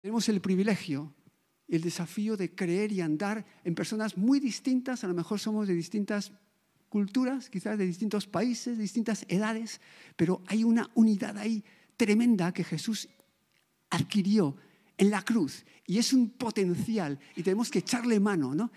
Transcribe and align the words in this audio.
Tenemos 0.00 0.28
el 0.28 0.40
privilegio 0.40 1.14
y 1.68 1.76
el 1.76 1.82
desafío 1.82 2.36
de 2.36 2.54
creer 2.54 2.90
y 2.92 3.00
andar 3.00 3.44
en 3.64 3.74
personas 3.74 4.16
muy 4.16 4.40
distintas, 4.40 5.04
a 5.04 5.08
lo 5.08 5.14
mejor 5.14 5.38
somos 5.38 5.68
de 5.68 5.74
distintas 5.74 6.32
culturas, 6.88 7.50
quizás 7.50 7.78
de 7.78 7.86
distintos 7.86 8.26
países, 8.26 8.76
de 8.76 8.82
distintas 8.82 9.24
edades, 9.28 9.80
pero 10.16 10.42
hay 10.46 10.64
una 10.64 10.90
unidad 10.94 11.38
ahí 11.38 11.62
tremenda 11.96 12.52
que 12.52 12.64
Jesús 12.64 13.08
adquirió 13.90 14.56
en 14.96 15.10
la 15.10 15.22
cruz 15.22 15.64
y 15.86 15.98
es 15.98 16.12
un 16.12 16.30
potencial 16.30 17.18
y 17.36 17.42
tenemos 17.42 17.70
que 17.70 17.80
echarle 17.80 18.20
mano, 18.20 18.54
¿no? 18.54 18.70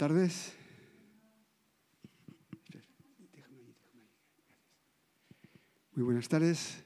Tardes. 0.00 0.54
Muy 5.92 6.04
buenas 6.04 6.26
tardes. 6.26 6.82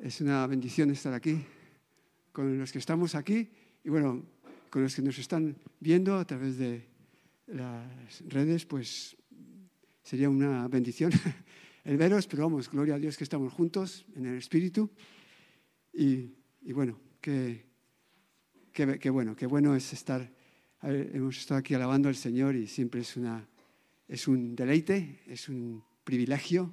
Es 0.00 0.20
una 0.20 0.44
bendición 0.48 0.90
estar 0.90 1.14
aquí 1.14 1.44
con 2.32 2.58
los 2.58 2.72
que 2.72 2.80
estamos 2.80 3.14
aquí 3.14 3.48
y 3.84 3.90
bueno, 3.90 4.24
con 4.70 4.82
los 4.82 4.92
que 4.96 5.02
nos 5.02 5.16
están 5.20 5.56
viendo 5.78 6.18
a 6.18 6.24
través 6.24 6.58
de 6.58 6.84
las 7.46 8.22
redes, 8.26 8.66
pues 8.66 9.16
sería 10.02 10.28
una 10.28 10.66
bendición 10.66 11.12
el 11.84 11.96
veros, 11.96 12.26
pero 12.26 12.42
vamos, 12.42 12.68
gloria 12.68 12.96
a 12.96 12.98
Dios 12.98 13.16
que 13.16 13.22
estamos 13.22 13.52
juntos 13.52 14.04
en 14.16 14.26
el 14.26 14.38
Espíritu 14.38 14.90
y, 15.92 16.34
y 16.62 16.72
bueno, 16.72 16.98
qué 17.20 17.66
que, 18.72 18.98
que, 18.98 19.10
bueno, 19.10 19.36
qué 19.36 19.46
bueno 19.46 19.76
es 19.76 19.92
estar 19.92 20.28
hemos 20.86 21.38
estado 21.38 21.58
aquí 21.58 21.74
alabando 21.74 22.08
al 22.08 22.16
Señor 22.16 22.54
y 22.56 22.66
siempre 22.66 23.00
es, 23.00 23.16
una, 23.16 23.46
es 24.06 24.28
un 24.28 24.54
deleite, 24.54 25.20
es 25.26 25.48
un 25.48 25.82
privilegio, 26.04 26.72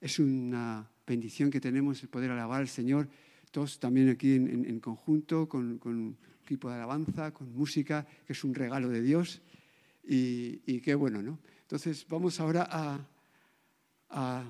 es 0.00 0.18
una 0.18 0.88
bendición 1.06 1.50
que 1.50 1.60
tenemos 1.60 2.02
el 2.02 2.08
poder 2.08 2.30
alabar 2.30 2.60
al 2.60 2.68
Señor, 2.68 3.08
todos 3.50 3.80
también 3.80 4.08
aquí 4.08 4.34
en, 4.34 4.78
conjunto, 4.78 5.48
con, 5.48 5.78
con, 5.78 6.16
equipo 6.44 6.68
de 6.68 6.76
alabanza, 6.76 7.32
con 7.32 7.52
música, 7.52 8.06
que 8.26 8.32
es 8.32 8.42
un 8.42 8.54
regalo 8.54 8.88
de 8.88 9.02
Dios 9.02 9.40
y, 10.04 10.62
y 10.66 10.80
qué 10.80 10.94
bueno, 10.96 11.22
¿no? 11.22 11.38
Entonces 11.62 12.04
vamos 12.08 12.40
ahora 12.40 12.66
a, 12.68 13.06
a 14.10 14.44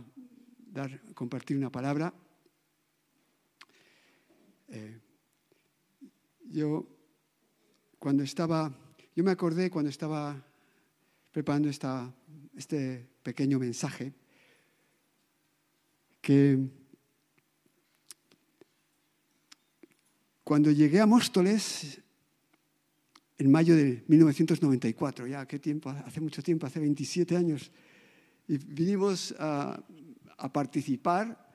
dar, 0.72 1.00
compartir 1.12 1.56
una 1.58 1.70
palabra. 1.70 2.14
Eh, 4.68 4.98
yo 6.44 6.86
cuando 7.98 8.22
estaba 8.22 8.72
yo 9.14 9.24
me 9.24 9.30
acordé 9.30 9.70
cuando 9.70 9.90
estaba 9.90 10.42
preparando 11.32 11.68
esta, 11.68 12.12
este 12.56 13.06
pequeño 13.22 13.58
mensaje 13.58 14.12
que 16.20 16.58
cuando 20.44 20.70
llegué 20.70 21.00
a 21.00 21.06
Móstoles 21.06 22.00
en 23.38 23.50
mayo 23.50 23.74
de 23.74 24.04
1994, 24.06 25.26
ya 25.26 25.46
qué 25.46 25.58
tiempo, 25.58 25.90
hace 25.90 26.20
mucho 26.20 26.42
tiempo, 26.42 26.66
hace 26.66 26.78
27 26.78 27.36
años, 27.36 27.70
y 28.46 28.58
vinimos 28.58 29.34
a, 29.38 29.82
participar 30.52 31.48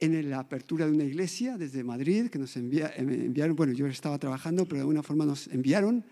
en 0.00 0.28
la 0.28 0.40
apertura 0.40 0.86
de 0.86 0.92
una 0.92 1.04
iglesia 1.04 1.56
desde 1.56 1.82
Madrid, 1.82 2.28
que 2.28 2.38
nos 2.38 2.56
envía, 2.56 2.92
enviaron, 2.96 3.56
bueno, 3.56 3.72
yo 3.72 3.86
estaba 3.86 4.18
trabajando, 4.18 4.64
pero 4.64 4.76
de 4.76 4.80
alguna 4.80 5.02
forma 5.02 5.24
nos 5.24 5.46
enviaron 5.48 6.04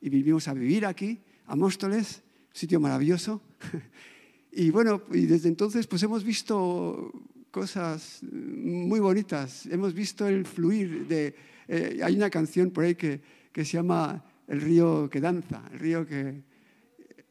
y 0.00 0.08
vivimos 0.08 0.48
a 0.48 0.54
vivir 0.54 0.86
aquí, 0.86 1.20
a 1.46 1.56
Móstoles, 1.56 2.22
sitio 2.52 2.80
maravilloso. 2.80 3.42
Y 4.50 4.70
bueno, 4.70 5.02
y 5.12 5.26
desde 5.26 5.48
entonces 5.48 5.86
pues 5.86 6.02
hemos 6.02 6.24
visto 6.24 7.12
cosas 7.50 8.20
muy 8.22 8.98
bonitas, 8.98 9.66
hemos 9.66 9.94
visto 9.94 10.26
el 10.26 10.46
fluir 10.46 11.06
de... 11.06 11.34
Eh, 11.68 12.00
hay 12.02 12.16
una 12.16 12.30
canción 12.30 12.70
por 12.70 12.84
ahí 12.84 12.94
que, 12.94 13.20
que, 13.52 13.64
se 13.64 13.76
llama 13.76 14.24
El 14.46 14.60
río 14.60 15.08
que 15.10 15.20
danza, 15.20 15.62
el 15.72 15.78
río 15.78 16.06
que... 16.06 16.42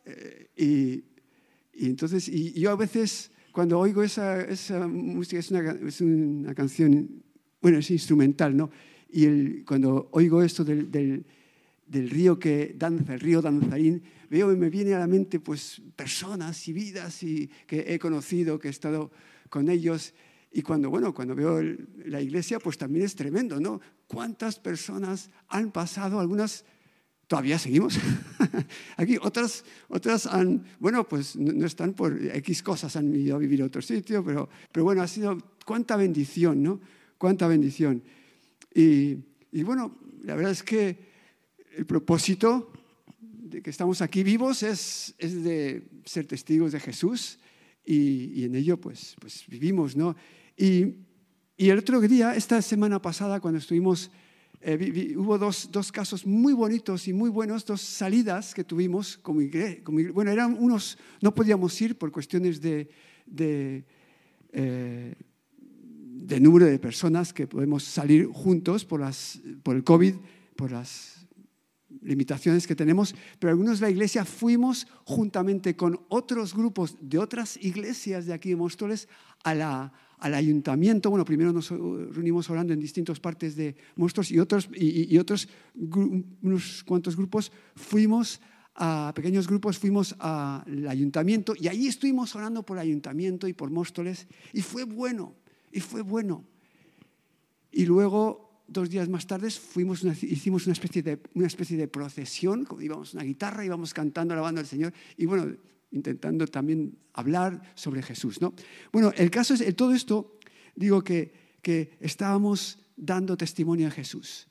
Eh, 0.06 0.50
y, 0.56 1.03
y, 1.73 1.89
entonces, 1.89 2.29
y, 2.29 2.53
yo 2.53 2.72
a 2.72 2.75
veces 2.75 3.31
cuando 3.51 3.79
oigo 3.79 4.03
esa, 4.03 4.41
esa 4.41 4.88
música, 4.88 5.39
es 5.39 5.50
una, 5.50 5.72
es 5.72 6.01
una, 6.01 6.53
canción, 6.53 7.23
bueno, 7.61 7.79
es 7.79 7.89
instrumental, 7.89 8.56
¿no? 8.56 8.69
Y 9.09 9.25
el, 9.25 9.66
cuando 9.66 10.09
oigo 10.11 10.44
esto 10.44 10.63
del, 10.63 10.91
del 10.91 11.25
del 11.88 12.09
río 12.09 12.38
que 12.38 12.75
danza, 12.78 13.14
el 13.14 13.20
río 13.20 13.42
danzarín, 13.42 14.03
veo 14.30 14.52
y 14.52 14.58
me 14.58 14.70
viene 14.70 14.94
a 14.94 15.00
la 15.00 15.08
mente 15.08 15.40
pues 15.40 15.81
personas 15.96 16.68
y 16.68 16.74
vidas 16.74 17.24
y 17.24 17.50
que 17.66 17.86
he 17.88 18.00
conocido, 18.00 18.59
que 18.59 18.68
he 18.68 18.72
estado 18.72 19.12
con 19.50 19.70
ellos. 19.70 20.14
Y 20.52 20.62
cuando, 20.62 20.90
bueno, 20.90 21.14
cuando 21.14 21.36
veo 21.36 21.62
la 22.06 22.22
iglesia, 22.22 22.59
pues 22.59 22.78
también 22.78 23.06
es 23.06 23.16
tremendo, 23.16 23.59
¿no? 23.59 23.80
¿Cuántas 24.08 24.59
personas 24.59 25.30
han 25.48 25.72
pasado? 25.72 26.20
Algunas 26.20 26.66
todavía 27.28 27.59
seguimos 27.59 28.00
aquí, 28.98 29.18
otras, 29.22 29.66
otras 29.90 30.25
han, 30.25 30.64
bueno, 30.80 31.08
pues 31.08 31.36
no, 31.36 31.66
están 31.66 31.94
por 31.94 32.18
X 32.38 32.64
cosas, 32.64 32.96
han 32.96 33.14
ido 33.14 33.36
a 33.36 33.40
vivir 33.40 33.62
a 33.62 33.66
otro 33.66 33.81
sitio, 33.81 34.24
pero, 34.24 34.50
pero 34.72 34.86
bueno, 34.86 35.02
ha 35.02 35.08
sido 35.08 35.38
cuánta 35.66 35.98
bendición, 35.98 36.64
¿no? 36.64 36.80
Cuánta 37.18 37.48
bendición. 37.48 38.02
Y, 38.74 39.18
y 39.52 39.64
bueno, 39.64 39.98
la 40.24 40.36
verdad 40.36 40.52
es 40.52 40.64
que 40.64 41.06
el 41.77 41.85
propósito 41.85 42.71
de 43.19 43.61
que 43.61 43.69
estamos 43.69 44.01
aquí 44.01 44.23
vivos 44.23 44.63
es, 44.63 45.13
es 45.19 45.43
de 45.43 45.88
ser 46.05 46.25
testigos 46.25 46.71
de 46.71 46.79
Jesús 46.79 47.38
y, 47.85 48.41
y 48.41 48.43
en 48.45 48.55
ello 48.55 48.81
pues, 48.81 49.15
pues 49.19 49.45
vivimos, 49.47 49.95
¿no? 49.95 50.15
Y, 50.57 50.95
y, 51.55 51.69
el 51.69 51.77
otro 51.77 52.01
día, 52.01 52.35
esta 52.35 52.61
semana 52.63 52.99
pasada, 52.99 53.39
cuando 53.39 53.59
estuvimos, 53.59 54.09
eh, 54.59 54.75
vi, 54.75 54.89
vi, 54.89 55.15
hubo 55.15 55.38
dos, 55.38 55.69
dos, 55.71 55.91
casos 55.91 56.25
muy 56.25 56.53
bonitos 56.53 57.07
y 57.07 57.13
muy 57.13 57.29
buenos, 57.29 57.63
dos 57.63 57.81
salidas 57.81 58.55
que 58.55 58.63
tuvimos 58.63 59.17
como. 59.17 59.39
Como, 59.83 59.99
bueno, 60.13 60.31
eran 60.31 60.57
unos, 60.59 60.97
no 61.21 61.33
podíamos 61.33 61.79
ir 61.79 61.95
por 61.95 62.11
cuestiones 62.11 62.59
de, 62.59 62.89
de, 63.27 63.85
eh, 64.51 65.13
de 65.53 66.39
número 66.39 66.65
de 66.65 66.79
personas 66.79 67.33
que 67.33 67.45
podemos 67.45 67.83
salir 67.83 68.25
juntos 68.25 68.83
por, 68.83 68.99
las, 68.99 69.39
por 69.61 69.75
el 69.75 69.83
COVID, 69.83 70.15
por 70.55 70.71
las 70.71 71.16
limitaciones 72.02 72.68
que 72.68 72.75
tenemos, 72.75 73.16
pero 73.40 73.52
algunos 73.52 73.80
de 73.80 73.88
la 73.88 73.91
iglesia 73.91 74.25
fuimos 74.25 74.88
juntamente 75.03 75.75
con 75.75 76.00
otros 76.09 76.53
grupos 76.53 76.97
de 77.02 77.18
otras 77.18 77.58
iglesias 77.62 78.25
de 78.25 78.34
aquí 78.34 78.50
de 78.50 78.56
Móstoles 78.56 79.08
a 79.44 79.53
la, 79.53 79.94
al 80.19 80.34
ayuntamiento. 80.34 81.09
Bueno, 81.09 81.25
primero 81.25 81.53
nos 81.53 81.69
reunimos 81.69 82.50
orando 82.50 82.74
en 82.74 82.80
distintas 82.80 83.19
partes 83.19 83.56
de 83.56 83.75
Móstoles 83.96 84.31
y 84.31 84.40
otros, 84.40 84.69
y, 84.74 85.13
y 85.13 85.18
otros 85.18 85.47
unos 86.41 86.84
cuantos 86.84 87.16
grupos 87.16 87.52
fuimos 87.75 88.41
a 88.78 89.12
pequeños 89.16 89.47
grupos 89.47 89.80
fuimos 89.80 90.16
al 90.19 90.88
ayuntamiento 90.88 91.56
y 91.59 91.68
ahí 91.68 91.88
estuvimos 91.88 92.36
orando 92.36 92.62
por 92.62 92.78
el 92.78 92.81
ayuntamiento 92.81 93.47
y 93.47 93.53
por 93.53 93.72
Móstoles 93.72 94.28
y 94.53 94.62
fue 94.62 94.84
bueno, 94.84 95.34
y 95.72 95.80
fue 95.80 96.03
bueno. 96.03 96.46
Y 97.72 97.86
luego 97.86 98.47
dos 98.67 98.89
días 98.89 99.09
más 99.09 99.25
tarde 99.25 99.50
fuimos 99.51 100.03
una, 100.03 100.13
hicimos 100.13 100.66
una 100.66 100.73
especie, 100.73 101.01
de, 101.01 101.19
una 101.33 101.47
especie 101.47 101.78
de 101.78 101.88
procesión, 101.88 102.67
íbamos 102.79 103.13
una 103.13 103.23
guitarra, 103.23 103.66
íbamos 103.66 103.94
cantando, 103.94 104.33
alabando 104.33 104.61
al 104.61 104.67
Señor 104.67 104.94
y 105.16 105.25
bueno, 105.25 105.55
intentando 105.91 106.45
también 106.47 106.97
hablar 107.13 107.62
sobre 107.75 108.01
Jesús. 108.03 108.42
¿no? 108.42 108.53
Bueno, 108.92 109.12
el 109.15 109.31
caso 109.31 109.53
es, 109.53 109.75
todo 109.75 109.94
esto, 109.94 110.39
digo 110.75 111.03
que, 111.03 111.33
que 111.62 111.97
estábamos 112.00 112.80
dando 112.95 113.38
testimonio 113.38 113.88
a 113.88 113.92
Jesús 113.92 114.47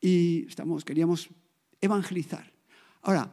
y 0.00 0.44
estamos, 0.48 0.84
queríamos 0.84 1.28
evangelizar. 1.80 2.52
Ahora, 3.02 3.32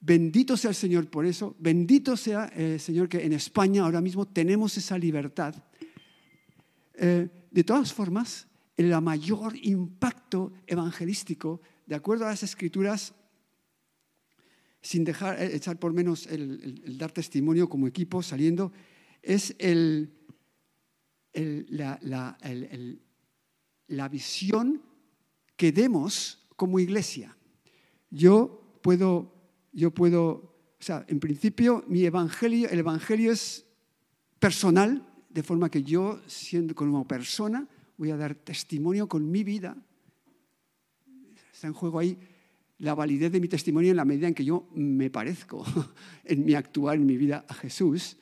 bendito 0.00 0.56
sea 0.56 0.70
el 0.70 0.76
Señor 0.76 1.08
por 1.08 1.26
eso, 1.26 1.56
bendito 1.58 2.16
sea 2.16 2.46
el 2.54 2.78
Señor 2.78 3.08
que 3.08 3.24
en 3.24 3.32
España 3.32 3.82
ahora 3.84 4.00
mismo 4.00 4.26
tenemos 4.26 4.76
esa 4.76 4.98
libertad. 4.98 5.54
Eh, 6.94 7.28
de 7.50 7.64
todas 7.64 7.92
formas, 7.92 8.46
el 8.76 9.00
mayor 9.00 9.56
impacto 9.56 10.52
evangelístico, 10.66 11.60
de 11.86 11.94
acuerdo 11.94 12.26
a 12.26 12.30
las 12.30 12.42
escrituras, 12.42 13.14
sin 14.82 15.04
dejar 15.04 15.40
eh, 15.40 15.54
echar 15.54 15.78
por 15.78 15.92
menos 15.92 16.26
el, 16.26 16.98
dar 16.98 17.12
testimonio 17.12 17.68
como 17.68 17.86
equipo 17.86 18.22
saliendo, 18.22 18.72
es 19.22 19.54
el, 19.58 20.12
la, 21.32 22.38
visión 24.10 24.82
que 25.56 25.72
demos 25.72 26.46
como 26.56 26.78
iglesia. 26.78 27.36
Yo 28.10 28.78
puedo, 28.82 29.32
yo 29.72 29.90
puedo 29.92 30.54
sea, 30.84 31.04
en 31.08 31.18
principio 31.18 31.84
mi 31.88 32.04
evangelio, 32.04 32.68
el 32.68 32.78
evangelio 32.78 33.32
es 33.32 33.64
personal, 34.38 35.08
de 35.30 35.42
forma 35.42 35.70
que 35.70 35.82
yo, 35.82 36.20
siendo 36.26 36.74
como 36.74 37.08
persona, 37.08 37.66
voy 37.96 38.10
a 38.10 38.16
dar 38.16 38.34
testimonio 38.34 39.08
con 39.08 39.30
mi 39.30 39.44
vida. 39.44 39.76
Está 41.52 41.66
en 41.66 41.72
juego 41.72 41.98
ahí 41.98 42.18
la 42.78 42.94
validez 42.94 43.32
de 43.32 43.40
mi 43.40 43.48
testimonio 43.48 43.90
en 43.90 43.96
la 43.96 44.04
medida 44.04 44.28
en 44.28 44.34
que 44.34 44.44
yo 44.44 44.68
me 44.74 45.10
parezco 45.10 45.64
en 46.24 46.44
mi 46.44 46.54
actuar, 46.54 46.96
en 46.96 47.06
mi 47.06 47.16
vida 47.16 47.44
a 47.48 47.54
Jesús. 47.54 48.16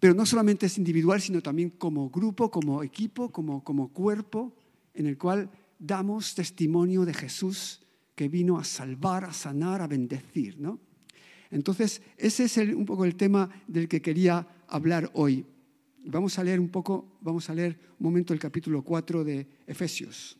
Pero 0.00 0.14
no 0.14 0.26
solamente 0.26 0.66
es 0.66 0.78
individual, 0.78 1.20
sino 1.20 1.40
también 1.40 1.70
como 1.70 2.10
grupo, 2.10 2.50
como 2.50 2.82
equipo, 2.82 3.30
como, 3.30 3.62
como 3.62 3.92
cuerpo, 3.92 4.52
en 4.94 5.06
el 5.06 5.16
cual 5.16 5.50
damos 5.78 6.34
testimonio 6.34 7.04
de 7.04 7.14
Jesús 7.14 7.80
que 8.14 8.28
vino 8.28 8.58
a 8.58 8.64
salvar, 8.64 9.24
a 9.24 9.32
sanar, 9.32 9.80
a 9.80 9.86
bendecir. 9.86 10.58
¿no? 10.58 10.80
Entonces, 11.50 12.02
ese 12.16 12.44
es 12.44 12.56
un 12.56 12.84
poco 12.84 13.04
el 13.04 13.14
tema 13.14 13.48
del 13.68 13.88
que 13.88 14.02
quería 14.02 14.46
hablar 14.66 15.10
hoy. 15.14 15.46
Vamos 16.04 16.38
a 16.38 16.44
leer 16.44 16.58
un 16.58 16.68
poco, 16.68 17.18
vamos 17.20 17.48
a 17.48 17.54
leer 17.54 17.78
un 17.98 18.04
momento 18.04 18.32
el 18.32 18.38
capítulo 18.38 18.82
4 18.82 19.24
de 19.24 19.46
Efesios. 19.66 20.36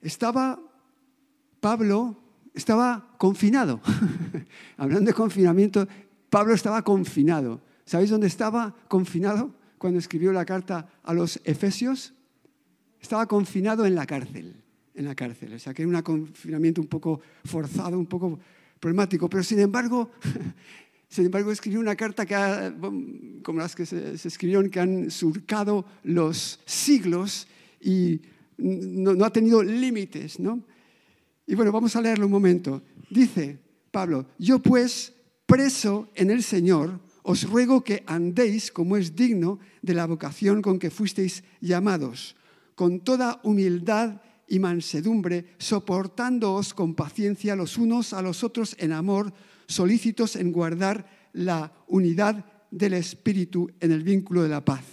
Estaba 0.00 0.60
Pablo, 1.60 2.16
estaba 2.54 3.14
confinado. 3.18 3.80
Hablando 4.76 5.10
de 5.10 5.14
confinamiento, 5.14 5.86
Pablo 6.30 6.54
estaba 6.54 6.82
confinado. 6.82 7.62
¿Sabéis 7.84 8.10
dónde 8.10 8.26
estaba 8.26 8.74
confinado 8.88 9.54
cuando 9.78 9.98
escribió 9.98 10.32
la 10.32 10.44
carta 10.44 10.88
a 11.02 11.14
los 11.14 11.40
Efesios? 11.44 12.14
Estaba 13.00 13.26
confinado 13.26 13.84
en 13.84 13.94
la 13.94 14.06
cárcel, 14.06 14.56
en 14.94 15.04
la 15.04 15.14
cárcel. 15.14 15.54
O 15.54 15.58
sea, 15.58 15.74
que 15.74 15.82
era 15.82 15.90
un 15.90 16.02
confinamiento 16.02 16.80
un 16.80 16.86
poco 16.86 17.20
forzado, 17.44 17.98
un 17.98 18.06
poco 18.06 18.38
problemático. 18.80 19.28
Pero 19.28 19.42
sin 19.42 19.60
embargo, 19.60 20.10
sin 21.08 21.26
embargo, 21.26 21.52
escribió 21.52 21.80
una 21.80 21.96
carta 21.96 22.26
que 22.26 22.72
como 23.42 23.60
las 23.60 23.74
que 23.74 23.86
se, 23.86 24.14
escribieron, 24.14 24.70
que 24.70 24.80
han 24.80 25.10
surcado 25.10 25.84
los 26.02 26.60
siglos 26.64 27.46
y 27.80 28.20
no, 28.56 29.24
ha 29.24 29.30
tenido 29.30 29.62
límites, 29.62 30.40
¿no? 30.40 30.62
Y 31.46 31.54
bueno, 31.54 31.72
vamos 31.72 31.94
a 31.96 32.00
leerlo 32.00 32.26
un 32.26 32.32
momento. 32.32 32.82
Dice 33.10 33.58
Pablo, 33.90 34.26
yo 34.38 34.58
pues, 34.60 35.12
preso 35.46 36.08
en 36.14 36.30
el 36.30 36.42
Señor, 36.42 37.00
os 37.22 37.48
ruego 37.48 37.84
que 37.84 38.02
andéis 38.06 38.70
como 38.70 38.96
es 38.96 39.14
digno 39.14 39.58
de 39.82 39.94
la 39.94 40.06
vocación 40.06 40.62
con 40.62 40.78
que 40.78 40.90
fuisteis 40.90 41.44
llamados, 41.60 42.36
con 42.74 43.00
toda 43.00 43.40
humildad 43.44 44.20
y 44.48 44.58
mansedumbre, 44.58 45.54
soportándoos 45.58 46.74
con 46.74 46.94
paciencia 46.94 47.56
los 47.56 47.78
unos 47.78 48.12
a 48.12 48.20
los 48.20 48.44
otros 48.44 48.76
en 48.78 48.92
amor, 48.92 49.32
solícitos 49.66 50.36
en 50.36 50.52
guardar 50.52 51.30
la 51.32 51.72
unidad 51.88 52.44
del 52.70 52.94
Espíritu 52.94 53.70
en 53.80 53.92
el 53.92 54.02
vínculo 54.02 54.42
de 54.42 54.48
la 54.48 54.64
paz. 54.64 54.84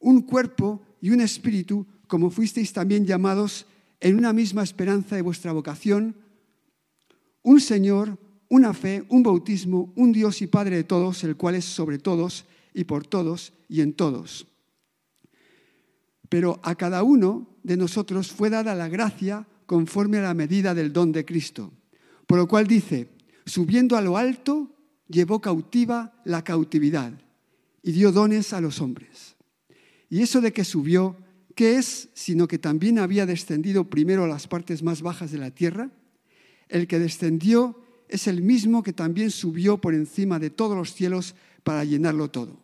Un 0.00 0.22
cuerpo 0.22 0.82
y 1.00 1.10
un 1.10 1.20
espíritu 1.20 1.86
como 2.06 2.30
fuisteis 2.30 2.72
también 2.72 3.06
llamados 3.06 3.66
en 4.00 4.16
una 4.16 4.32
misma 4.32 4.62
esperanza 4.62 5.16
de 5.16 5.22
vuestra 5.22 5.52
vocación, 5.52 6.16
un 7.42 7.60
Señor, 7.60 8.18
una 8.48 8.74
fe, 8.74 9.04
un 9.08 9.22
bautismo, 9.22 9.92
un 9.96 10.12
Dios 10.12 10.42
y 10.42 10.46
Padre 10.46 10.76
de 10.76 10.84
todos, 10.84 11.24
el 11.24 11.36
cual 11.36 11.54
es 11.54 11.64
sobre 11.64 11.98
todos 11.98 12.44
y 12.74 12.84
por 12.84 13.06
todos 13.06 13.52
y 13.68 13.80
en 13.80 13.94
todos. 13.94 14.46
Pero 16.28 16.60
a 16.62 16.74
cada 16.74 17.02
uno 17.02 17.56
de 17.62 17.76
nosotros 17.76 18.32
fue 18.32 18.50
dada 18.50 18.74
la 18.74 18.88
gracia 18.88 19.46
conforme 19.66 20.18
a 20.18 20.22
la 20.22 20.34
medida 20.34 20.74
del 20.74 20.92
don 20.92 21.12
de 21.12 21.24
Cristo. 21.24 21.72
Por 22.26 22.38
lo 22.38 22.48
cual 22.48 22.66
dice, 22.66 23.08
subiendo 23.46 23.96
a 23.96 24.02
lo 24.02 24.18
alto, 24.18 24.76
llevó 25.08 25.40
cautiva 25.40 26.20
la 26.24 26.44
cautividad 26.44 27.12
y 27.82 27.92
dio 27.92 28.12
dones 28.12 28.52
a 28.52 28.60
los 28.60 28.80
hombres. 28.80 29.36
Y 30.10 30.20
eso 30.20 30.40
de 30.40 30.52
que 30.52 30.64
subió 30.64 31.16
¿Qué 31.56 31.78
es 31.78 32.10
sino 32.12 32.46
que 32.46 32.58
también 32.58 32.98
había 32.98 33.24
descendido 33.24 33.88
primero 33.88 34.24
a 34.24 34.28
las 34.28 34.46
partes 34.46 34.82
más 34.82 35.00
bajas 35.00 35.32
de 35.32 35.38
la 35.38 35.50
tierra? 35.50 35.90
El 36.68 36.86
que 36.86 36.98
descendió 36.98 37.82
es 38.10 38.26
el 38.26 38.42
mismo 38.42 38.82
que 38.82 38.92
también 38.92 39.30
subió 39.30 39.80
por 39.80 39.94
encima 39.94 40.38
de 40.38 40.50
todos 40.50 40.76
los 40.76 40.92
cielos 40.92 41.34
para 41.64 41.82
llenarlo 41.82 42.30
todo. 42.30 42.62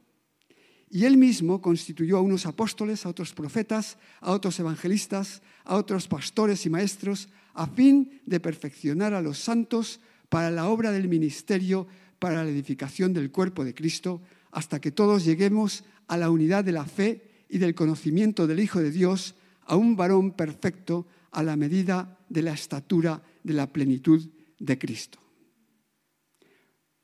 Y 0.90 1.06
él 1.06 1.16
mismo 1.16 1.62
constituyó 1.62 2.18
a 2.18 2.20
unos 2.20 2.44
apóstoles, 2.44 3.06
a 3.06 3.08
otros 3.08 3.32
profetas, 3.32 3.96
a 4.20 4.30
otros 4.30 4.60
evangelistas, 4.60 5.40
a 5.64 5.76
otros 5.76 6.06
pastores 6.06 6.66
y 6.66 6.70
maestros, 6.70 7.30
a 7.54 7.66
fin 7.66 8.20
de 8.26 8.40
perfeccionar 8.40 9.14
a 9.14 9.22
los 9.22 9.38
santos 9.38 10.00
para 10.32 10.50
la 10.50 10.66
obra 10.66 10.92
del 10.92 11.08
ministerio, 11.08 11.86
para 12.18 12.42
la 12.42 12.48
edificación 12.48 13.12
del 13.12 13.30
cuerpo 13.30 13.66
de 13.66 13.74
Cristo, 13.74 14.22
hasta 14.50 14.80
que 14.80 14.90
todos 14.90 15.26
lleguemos 15.26 15.84
a 16.08 16.16
la 16.16 16.30
unidad 16.30 16.64
de 16.64 16.72
la 16.72 16.86
fe 16.86 17.44
y 17.50 17.58
del 17.58 17.74
conocimiento 17.74 18.46
del 18.46 18.60
Hijo 18.60 18.80
de 18.80 18.90
Dios 18.90 19.34
a 19.66 19.76
un 19.76 19.94
varón 19.94 20.32
perfecto 20.32 21.06
a 21.32 21.42
la 21.42 21.54
medida 21.54 22.18
de 22.30 22.40
la 22.40 22.54
estatura 22.54 23.22
de 23.42 23.52
la 23.52 23.70
plenitud 23.70 24.26
de 24.58 24.78
Cristo. 24.78 25.18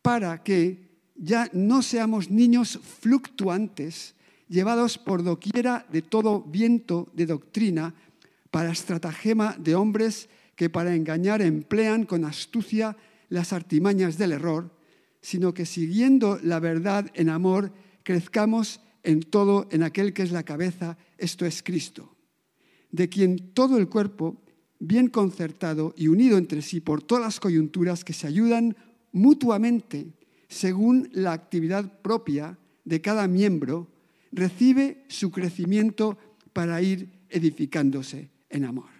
Para 0.00 0.42
que 0.42 1.12
ya 1.14 1.50
no 1.52 1.82
seamos 1.82 2.30
niños 2.30 2.80
fluctuantes, 2.82 4.14
llevados 4.48 4.96
por 4.96 5.22
doquiera 5.22 5.84
de 5.92 6.00
todo 6.00 6.40
viento 6.40 7.12
de 7.12 7.26
doctrina, 7.26 7.94
para 8.50 8.72
estratagema 8.72 9.54
de 9.58 9.74
hombres 9.74 10.30
que 10.56 10.70
para 10.70 10.94
engañar 10.94 11.42
emplean 11.42 12.06
con 12.06 12.24
astucia 12.24 12.96
las 13.28 13.52
artimañas 13.52 14.18
del 14.18 14.32
error, 14.32 14.74
sino 15.20 15.54
que 15.54 15.66
siguiendo 15.66 16.38
la 16.42 16.60
verdad 16.60 17.10
en 17.14 17.28
amor, 17.28 17.72
crezcamos 18.02 18.80
en 19.02 19.20
todo 19.20 19.68
en 19.70 19.82
aquel 19.82 20.12
que 20.12 20.22
es 20.22 20.32
la 20.32 20.42
cabeza, 20.42 20.98
esto 21.18 21.46
es 21.46 21.62
Cristo, 21.62 22.16
de 22.90 23.08
quien 23.08 23.52
todo 23.52 23.78
el 23.78 23.88
cuerpo, 23.88 24.42
bien 24.80 25.08
concertado 25.08 25.92
y 25.96 26.08
unido 26.08 26.38
entre 26.38 26.62
sí 26.62 26.80
por 26.80 27.02
todas 27.02 27.24
las 27.24 27.40
coyunturas 27.40 28.04
que 28.04 28.12
se 28.12 28.26
ayudan 28.26 28.76
mutuamente 29.12 30.12
según 30.48 31.10
la 31.12 31.32
actividad 31.32 32.00
propia 32.00 32.58
de 32.84 33.00
cada 33.00 33.28
miembro, 33.28 33.88
recibe 34.32 35.04
su 35.08 35.30
crecimiento 35.30 36.18
para 36.52 36.80
ir 36.80 37.08
edificándose 37.28 38.30
en 38.48 38.64
amor. 38.64 38.97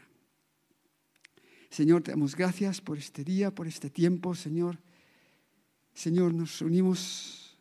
Señor, 1.71 2.03
te 2.03 2.13
damos 2.13 2.35
gracias 2.35 2.81
por 2.81 2.99
este 2.99 3.25
día, 3.25 3.55
por 3.55 3.67
este 3.67 3.91
tiempo, 3.91 4.35
Señor. 4.35 4.79
Señor, 5.93 6.33
nos 6.33 6.63
unimos 6.63 7.59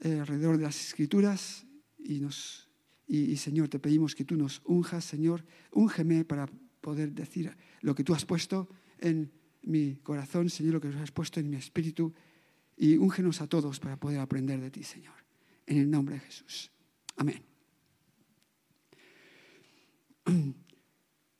eh, 0.00 0.18
alrededor 0.18 0.56
de 0.56 0.64
las 0.64 0.84
escrituras 0.84 1.64
y, 1.98 2.18
nos, 2.18 2.68
y, 3.06 3.36
Señor, 3.36 3.68
te 3.68 3.78
pedimos 3.78 4.14
que 4.14 4.24
tú 4.24 4.36
nos 4.36 4.62
unjas, 4.64 5.04
Señor, 5.04 5.44
úngeme 5.70 6.24
para 6.24 6.46
poder 6.80 7.12
decir 7.12 7.56
lo 7.82 7.94
que 7.94 8.02
tú 8.02 8.14
has 8.14 8.24
puesto 8.24 8.68
en 8.98 9.30
mi 9.62 9.96
corazón, 9.96 10.50
Señor, 10.50 10.74
lo 10.74 10.80
que 10.80 10.88
has 10.88 11.12
puesto 11.12 11.38
en 11.38 11.48
mi 11.50 11.56
espíritu 11.56 12.12
y 12.76 12.96
úngenos 12.96 13.40
a 13.40 13.46
todos 13.46 13.78
para 13.78 13.96
poder 13.96 14.18
aprender 14.18 14.60
de 14.60 14.70
ti, 14.70 14.82
Señor. 14.82 15.14
En 15.66 15.78
el 15.78 15.88
nombre 15.88 16.16
de 16.16 16.20
Jesús. 16.20 16.72
Amén. 17.16 17.44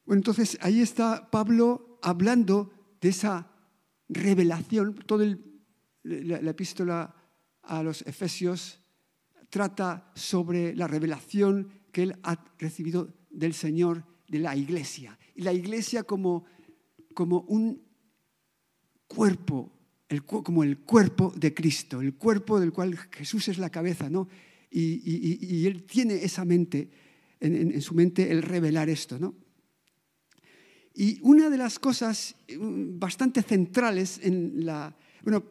Bueno, 0.05 0.21
entonces 0.21 0.59
ahí 0.61 0.81
está 0.81 1.31
Pablo 1.31 1.99
hablando 2.03 2.73
de 3.01 3.09
esa 3.11 3.51
revelación, 4.09 4.95
toda 5.07 5.37
la 6.03 6.51
epístola 6.51 7.15
a 7.63 7.83
los 7.83 8.03
Efesios 8.03 8.81
trata 9.49 10.11
sobre 10.15 10.75
la 10.75 10.87
revelación 10.87 11.69
que 11.93 12.05
él 12.05 12.17
ha 12.23 12.43
recibido 12.59 13.15
del 13.31 13.55
Señor 13.55 14.05
de 14.29 14.39
la 14.39 14.57
iglesia. 14.57 15.19
Y 15.35 15.43
la 15.43 15.53
iglesia 15.53 16.05
como, 16.05 16.45
como 17.15 17.41
un 17.43 17.83
cuerpo, 19.07 19.73
como 20.27 20.65
el 20.65 20.79
cuerpo 20.81 21.33
de 21.37 21.53
Cristo, 21.53 22.01
el 22.01 22.15
cuerpo 22.15 22.59
del 22.59 22.73
cual 22.73 22.97
Jesús 23.11 23.49
es 23.49 23.59
la 23.59 23.71
cabeza, 23.71 24.09
¿no? 24.09 24.29
Y, 24.71 25.67
él 25.67 25.85
tiene 25.85 26.15
esa 26.15 26.47
mente, 26.47 26.91
en, 27.41 27.81
su 27.83 27.95
mente, 27.95 28.31
el 28.31 28.43
revelar 28.43 28.89
esto, 28.89 29.19
¿no? 29.19 29.35
Y 30.95 31.19
una 31.23 31.49
de 31.49 31.57
las 31.57 31.79
cosas 31.79 32.35
mm, 32.49 32.99
bastante 32.99 33.43
centrales 33.43 34.21
en 34.23 34.67
la... 34.67 34.95
Bueno, 35.23 35.45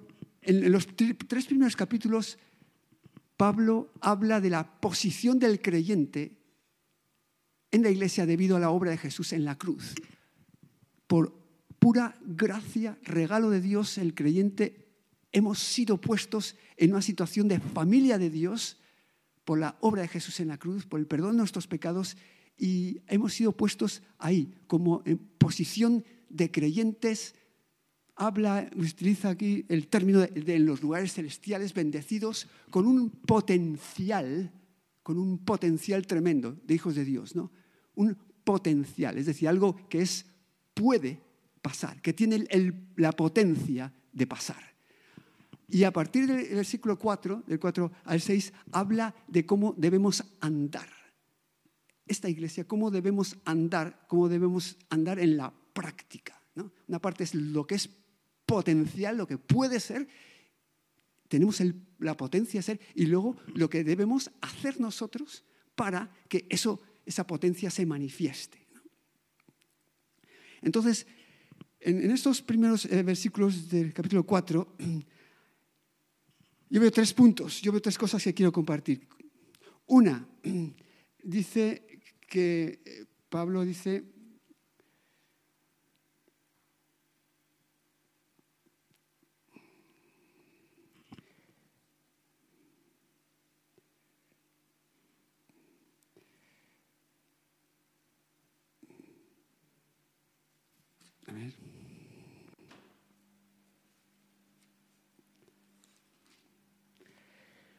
en 0.44 0.72
los 0.72 0.88
tres 0.96 1.46
primeros 1.46 1.76
capítulos, 1.76 2.38
Pablo 3.38 3.92
habla 4.02 4.42
de 4.42 4.50
la 4.50 4.80
posición 4.80 5.40
del 5.40 5.62
creyente 5.62 6.38
en 7.72 7.84
la 7.84 7.90
iglesia 7.90 8.26
debido 8.26 8.58
a 8.58 8.60
la 8.60 8.70
obra 8.70 8.92
de 8.92 8.98
Jesús 8.98 9.34
en 9.34 9.46
la 9.46 9.58
cruz. 9.58 9.96
Por 11.08 11.34
pura 11.80 12.18
gracia, 12.22 12.98
regalo 13.04 13.50
de 13.50 13.62
Dios, 13.62 13.98
el 13.98 14.14
creyente 14.14 14.90
hemos 15.32 15.60
sido 15.60 16.00
puestos 16.00 16.56
en 16.78 16.92
una 16.92 17.02
situación 17.02 17.48
de 17.48 17.60
familia 17.60 18.18
de 18.18 18.30
Dios 18.30 18.78
por 19.46 19.60
la 19.60 19.78
obra 19.82 20.04
de 20.04 20.08
Jesús 20.08 20.40
en 20.40 20.50
la 20.50 20.58
cruz, 20.58 20.86
por 20.86 21.00
el 21.00 21.08
perdón 21.08 21.32
de 21.32 21.38
nuestros 21.38 21.68
pecados 21.68 22.18
y 22.62 23.02
hemos 23.08 23.34
sido 23.34 23.54
puestos 23.54 24.04
ahí 24.20 24.54
como 24.68 25.02
en 25.04 25.18
posición 25.18 26.06
de 26.30 26.52
creyentes 26.52 27.34
habla, 28.16 28.70
utiliza 28.76 29.30
aquí 29.30 29.66
el 29.68 29.88
término 29.88 30.20
de, 30.20 30.60
los 30.60 30.84
lugares 30.84 31.12
celestiales 31.12 31.74
bendecidos 31.74 32.48
con 32.70 32.86
un 32.86 33.10
potencial, 33.10 34.52
con 35.02 35.18
un 35.18 35.40
potencial 35.40 36.06
tremendo 36.06 36.56
de 36.64 36.76
hijos 36.76 36.94
de 36.94 37.04
Dios, 37.04 37.36
¿no? 37.36 37.52
Un 37.96 38.16
potencial, 38.44 39.18
es 39.18 39.26
decir, 39.26 39.48
algo 39.50 39.76
que 39.90 40.04
es, 40.04 40.28
puede 40.76 41.20
pasar, 41.64 42.00
que 42.00 42.14
tiene 42.14 42.46
la 42.96 43.12
potencia 43.12 43.92
de 44.14 44.28
pasar. 44.28 44.64
Y 45.68 45.84
a 45.84 45.92
partir 45.92 46.28
del 46.28 46.48
versículo 46.54 47.00
4, 47.00 47.46
del 47.48 47.60
4 47.60 47.92
al 48.06 48.22
6, 48.22 48.54
habla 48.72 49.16
de 49.28 49.48
cómo 49.48 49.74
debemos 49.76 50.24
andar. 50.42 51.01
Esta 52.12 52.28
iglesia, 52.28 52.68
cómo 52.68 52.92
debemos 52.92 53.38
andar, 53.46 54.04
cómo 54.10 54.28
debemos 54.28 54.76
andar 54.90 55.18
en 55.18 55.38
la 55.38 55.54
práctica. 55.72 56.38
Una 56.90 57.00
parte 57.00 57.24
es 57.24 57.34
lo 57.34 57.66
que 57.66 57.76
es 57.76 57.90
potencial, 58.46 59.16
lo 59.16 59.26
que 59.26 59.38
puede 59.38 59.80
ser, 59.80 60.10
tenemos 61.30 61.64
la 62.00 62.18
potencia 62.18 62.58
de 62.58 62.64
ser, 62.64 62.82
y 62.96 63.06
luego 63.06 63.38
lo 63.56 63.70
que 63.70 63.86
debemos 63.86 64.30
hacer 64.42 64.78
nosotros 64.82 65.46
para 65.74 66.12
que 66.28 66.46
eso, 66.50 66.82
esa 67.06 67.26
potencia 67.26 67.72
se 67.72 67.86
manifieste. 67.86 68.68
Entonces, 70.62 71.08
en, 71.80 72.12
estos 72.12 72.42
primeros 72.42 72.84
eh, 72.88 73.04
versículos 73.04 73.70
del 73.70 73.94
capítulo 73.94 74.26
4, 74.26 74.76
yo 76.72 76.82
veo 76.82 76.92
tres 76.92 77.14
puntos, 77.14 77.62
yo 77.62 77.72
veo 77.72 77.82
tres 77.82 77.98
cosas 77.98 78.22
que 78.22 78.34
quiero 78.34 78.52
compartir. 78.52 79.08
Una, 79.86 80.28
dice 81.24 81.88
que 82.32 82.80
eh, 82.86 83.06
Pablo 83.28 83.66
dice. 83.66 84.06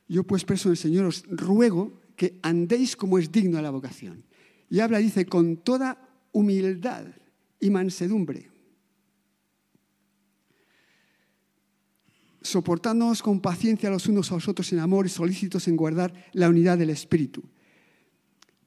Yo 0.09 0.25
pues, 0.25 0.45
preso 0.45 0.69
del 0.69 0.77
Señor, 0.77 1.07
os 1.07 1.25
ruego 1.25 1.89
que 2.21 2.37
andéis 2.45 3.01
como 3.01 3.17
es 3.17 3.33
digno 3.33 3.57
a 3.57 3.65
la 3.65 3.73
vocación. 3.73 4.29
Y 4.73 4.81
habla, 4.81 5.01
dice, 5.01 5.27
con 5.27 5.59
toda 5.59 5.99
humildad 6.33 7.05
y 7.61 7.69
mansedumbre, 7.69 8.51
soportándonos 12.41 13.23
con 13.23 13.43
paciencia 13.43 13.91
los 13.91 14.07
unos 14.07 14.33
a 14.33 14.37
los 14.37 14.49
otros 14.49 14.73
en 14.73 14.79
amor 14.79 15.05
y 15.05 15.11
solícitos 15.11 15.69
en 15.69 15.77
guardar 15.77 16.15
la 16.33 16.49
unidad 16.49 16.79
del 16.79 16.89
Espíritu. 16.89 17.43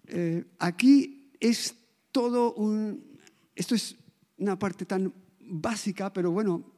Eh, 0.06 0.46
aquí 0.60 1.32
es 1.40 1.74
todo 2.12 2.54
un... 2.54 3.18
Esto 3.56 3.74
es 3.74 3.96
una 4.38 4.60
parte 4.60 4.86
tan 4.86 5.12
básica, 5.40 6.14
pero 6.14 6.30
bueno, 6.30 6.72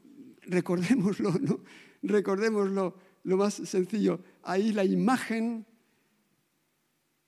recordémoslo, 0.44 1.34
¿no? 1.42 1.60
Recordémoslo 2.02 2.96
lo 3.26 3.36
más 3.36 3.56
sencillo. 3.56 4.22
Ahí 4.44 4.72
la 4.72 4.86
imagen 4.86 5.66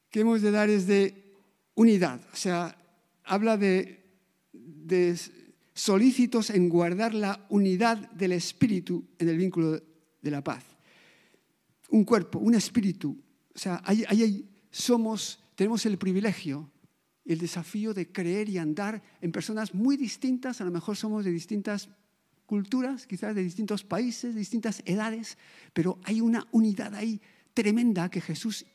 que 0.10 0.22
hemos 0.22 0.42
de 0.42 0.52
dar 0.52 0.70
es 0.70 0.88
de 0.88 1.29
unidad. 1.80 2.20
O 2.34 2.36
sea, 2.36 2.78
habla 3.24 3.56
de, 3.56 4.04
solícitos 5.74 6.50
en 6.50 6.68
guardar 6.68 7.14
la 7.14 7.46
unidad 7.50 8.12
del 8.12 8.34
espíritu 8.34 9.08
en 9.18 9.30
el 9.30 9.38
vínculo 9.38 9.82
de 10.22 10.32
la 10.32 10.44
paz. 10.44 10.66
Un 11.90 12.04
cuerpo, 12.04 12.40
un 12.40 12.54
espíritu. 12.54 13.18
O 13.56 13.58
sea, 13.58 13.82
ahí, 13.86 14.46
somos, 14.70 15.40
tenemos 15.56 15.86
el 15.86 15.98
privilegio 15.98 16.70
el 17.26 17.38
desafío 17.38 17.94
de 17.94 18.12
creer 18.12 18.50
y 18.50 18.58
andar 18.58 19.04
en 19.22 19.32
personas 19.32 19.76
muy 19.76 19.98
distintas, 19.98 20.62
a 20.62 20.66
lo 20.66 20.72
mejor 20.72 20.98
somos 20.98 21.24
de 21.24 21.32
distintas 21.32 21.88
culturas, 22.48 23.06
quizás 23.06 23.36
de 23.36 23.44
distintos 23.44 23.84
países, 23.84 24.34
de 24.34 24.40
distintas 24.40 24.82
edades, 24.86 25.38
pero 25.72 26.00
hay 26.06 26.22
una 26.22 26.48
unidad 26.52 26.96
ahí 26.96 27.22
tremenda 27.54 28.10
que 28.10 28.20
Jesús 28.20 28.66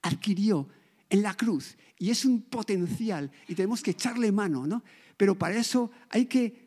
adquirió 0.00 0.66
en 1.10 1.22
la 1.22 1.36
cruz 1.36 1.76
y 1.98 2.10
es 2.10 2.24
un 2.24 2.42
potencial 2.42 3.30
y 3.48 3.54
tenemos 3.54 3.82
que 3.82 3.92
echarle 3.92 4.32
mano, 4.32 4.66
¿no? 4.66 4.82
Pero 5.16 5.36
para 5.36 5.56
eso 5.56 5.90
hay 6.10 6.26
que 6.26 6.64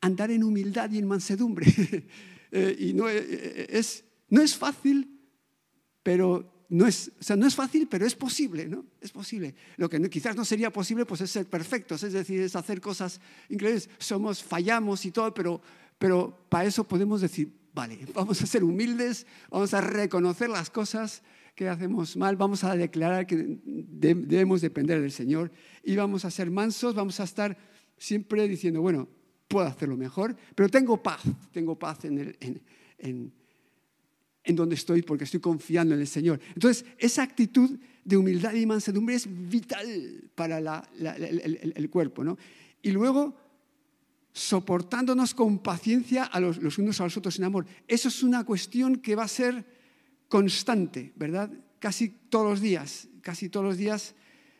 andar 0.00 0.30
en 0.30 0.44
humildad 0.44 0.90
y 0.90 0.98
en 0.98 1.06
mansedumbre. 1.06 1.66
Eh, 2.50 2.74
y 2.78 2.94
no 2.94 3.10
eh, 3.10 3.66
es, 3.68 4.04
no 4.30 4.40
es 4.40 4.56
fácil, 4.56 5.20
pero 6.02 6.64
no 6.70 6.86
es, 6.86 7.12
o 7.20 7.22
sea, 7.22 7.36
no 7.36 7.46
es 7.46 7.54
fácil, 7.54 7.88
pero 7.88 8.06
es 8.06 8.14
posible, 8.14 8.66
¿no? 8.66 8.86
Es 9.02 9.10
posible. 9.10 9.54
Lo 9.76 9.88
que 9.90 10.00
quizás 10.08 10.34
no 10.34 10.46
sería 10.46 10.72
posible, 10.72 11.04
pues 11.04 11.20
es 11.20 11.30
ser 11.30 11.44
perfectos, 11.44 12.02
es 12.02 12.14
decir, 12.14 12.40
es 12.40 12.56
hacer 12.56 12.80
cosas 12.80 13.20
increíbles. 13.50 13.90
Somos, 13.98 14.42
fallamos 14.42 15.04
y 15.04 15.10
todo, 15.10 15.34
pero, 15.34 15.60
pero 15.98 16.46
para 16.48 16.64
eso 16.64 16.84
podemos 16.84 17.20
decir, 17.20 17.52
vale, 17.74 17.98
vamos 18.14 18.40
a 18.42 18.46
ser 18.46 18.64
humildes, 18.64 19.26
vamos 19.50 19.74
a 19.74 19.80
reconocer 19.80 20.48
las 20.48 20.70
cosas 20.70 21.22
que 21.58 21.68
hacemos 21.68 22.16
mal, 22.16 22.36
vamos 22.36 22.62
a 22.62 22.76
declarar 22.76 23.26
que 23.26 23.58
debemos 23.64 24.60
depender 24.60 25.02
del 25.02 25.10
Señor 25.10 25.50
y 25.82 25.96
vamos 25.96 26.24
a 26.24 26.30
ser 26.30 26.52
mansos, 26.52 26.94
vamos 26.94 27.18
a 27.18 27.24
estar 27.24 27.58
siempre 27.96 28.46
diciendo, 28.46 28.80
bueno, 28.80 29.08
puedo 29.48 29.66
hacerlo 29.66 29.96
mejor, 29.96 30.36
pero 30.54 30.68
tengo 30.68 31.02
paz, 31.02 31.22
tengo 31.50 31.76
paz 31.76 32.04
en, 32.04 32.36
en 32.98 33.32
en 34.48 34.56
donde 34.56 34.76
estoy 34.76 35.02
porque 35.02 35.24
estoy 35.24 35.40
confiando 35.40 35.94
en 35.94 36.00
el 36.00 36.06
Señor. 36.06 36.40
Entonces, 36.54 36.84
esa 36.96 37.22
actitud 37.22 37.78
de 38.02 38.16
humildad 38.16 38.54
y 38.54 38.64
mansedumbre 38.64 39.14
es 39.14 39.28
vital 39.28 40.30
para 40.34 40.88
el, 40.96 41.90
cuerpo. 41.90 42.24
¿no? 42.24 42.38
Y 42.80 42.90
luego, 42.90 43.36
soportándonos 44.32 45.34
con 45.34 45.58
paciencia 45.58 46.24
a 46.24 46.40
los, 46.40 46.78
unos 46.78 46.98
a 47.00 47.04
los 47.04 47.16
otros 47.18 47.38
en 47.38 47.44
amor. 47.44 47.66
Eso 47.86 48.08
es 48.08 48.22
una 48.22 48.44
cuestión 48.44 48.96
que 48.96 49.14
va 49.14 49.24
a 49.24 49.28
ser 49.28 49.77
constante, 50.28 51.12
¿verdad? 51.16 51.50
Casi 51.78 52.08
todos 52.28 52.48
los 52.48 52.60
días, 52.60 53.08
casi 53.22 53.48
todos 53.48 53.66
los 53.66 53.76
días, 53.76 54.14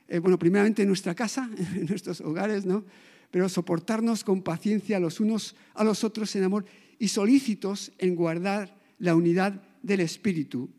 eh, 0.09 0.19
bueno, 0.19 0.39
primeramente 0.39 0.83
en 0.83 0.89
nuestra 0.89 1.15
casa, 1.15 1.51
en 1.75 1.87
nuestros 1.87 2.21
hogares, 2.21 2.67
¿no? 2.67 2.85
Pero 3.31 3.49
soportarnos 3.49 4.25
con 4.25 4.43
paciencia 4.43 4.99
los 4.99 5.21
unos 5.21 5.55
a 5.75 5.85
los 5.85 6.03
otros 6.03 6.35
en 6.37 6.45
amor 6.45 6.65
y 6.99 7.09
solícitos 7.09 7.93
en 7.99 8.17
guardar 8.17 8.75
la 8.99 9.15
unidad 9.15 9.63
del 9.83 10.01
Espíritu 10.01 10.71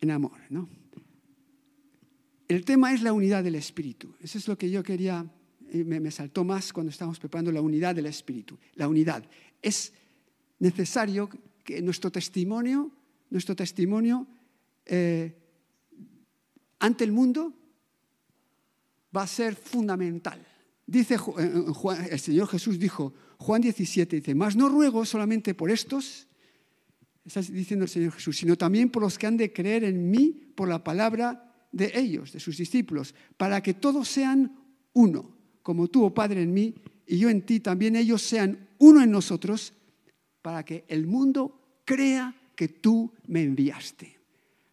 en 0.00 0.10
amor. 0.10 0.38
¿no? 0.50 0.68
El 2.48 2.64
tema 2.64 2.92
es 2.92 3.02
la 3.02 3.12
unidad 3.12 3.44
del 3.44 3.54
Espíritu. 3.54 4.14
Eso 4.20 4.38
es 4.38 4.48
lo 4.48 4.58
que 4.58 4.70
yo 4.70 4.82
quería, 4.82 5.24
me, 5.72 6.00
me 6.00 6.10
saltó 6.10 6.44
más 6.44 6.72
cuando 6.72 6.90
estábamos 6.90 7.18
preparando 7.18 7.52
la 7.52 7.60
unidad 7.60 7.94
del 7.94 8.06
Espíritu. 8.06 8.58
La 8.74 8.88
unidad. 8.88 9.24
Es 9.62 9.92
necesario 10.58 11.28
que 11.64 11.82
nuestro 11.82 12.10
testimonio, 12.10 12.90
nuestro 13.30 13.56
testimonio 13.56 14.26
eh, 14.84 15.34
ante 16.78 17.04
el 17.04 17.12
mundo 17.12 17.52
va 19.14 19.22
a 19.22 19.26
ser 19.26 19.54
fundamental. 19.56 20.44
Dice 20.86 21.16
el 22.10 22.20
Señor 22.20 22.48
Jesús 22.48 22.78
dijo, 22.78 23.12
Juan 23.38 23.60
17 23.60 24.16
dice, 24.16 24.34
más 24.34 24.56
no 24.56 24.68
ruego 24.68 25.04
solamente 25.04 25.54
por 25.54 25.70
estos, 25.70 26.28
está 27.24 27.40
diciendo 27.40 27.84
el 27.84 27.90
Señor 27.90 28.12
Jesús, 28.12 28.36
sino 28.36 28.56
también 28.56 28.90
por 28.90 29.02
los 29.02 29.18
que 29.18 29.26
han 29.26 29.36
de 29.36 29.52
creer 29.52 29.84
en 29.84 30.10
mí 30.10 30.52
por 30.54 30.68
la 30.68 30.84
palabra 30.84 31.66
de 31.72 31.90
ellos, 31.94 32.32
de 32.32 32.40
sus 32.40 32.56
discípulos, 32.56 33.14
para 33.36 33.62
que 33.62 33.74
todos 33.74 34.08
sean 34.08 34.56
uno, 34.92 35.36
como 35.62 35.88
tú, 35.88 36.04
oh 36.04 36.14
Padre, 36.14 36.42
en 36.42 36.54
mí 36.54 36.74
y 37.06 37.18
yo 37.18 37.28
en 37.28 37.42
ti, 37.42 37.60
también 37.60 37.96
ellos 37.96 38.22
sean 38.22 38.68
uno 38.78 39.02
en 39.02 39.10
nosotros, 39.10 39.72
para 40.46 40.64
que 40.64 40.84
el 40.86 41.08
mundo 41.08 41.80
crea 41.84 42.32
que 42.54 42.68
tú 42.68 43.12
me 43.26 43.42
enviaste. 43.42 44.16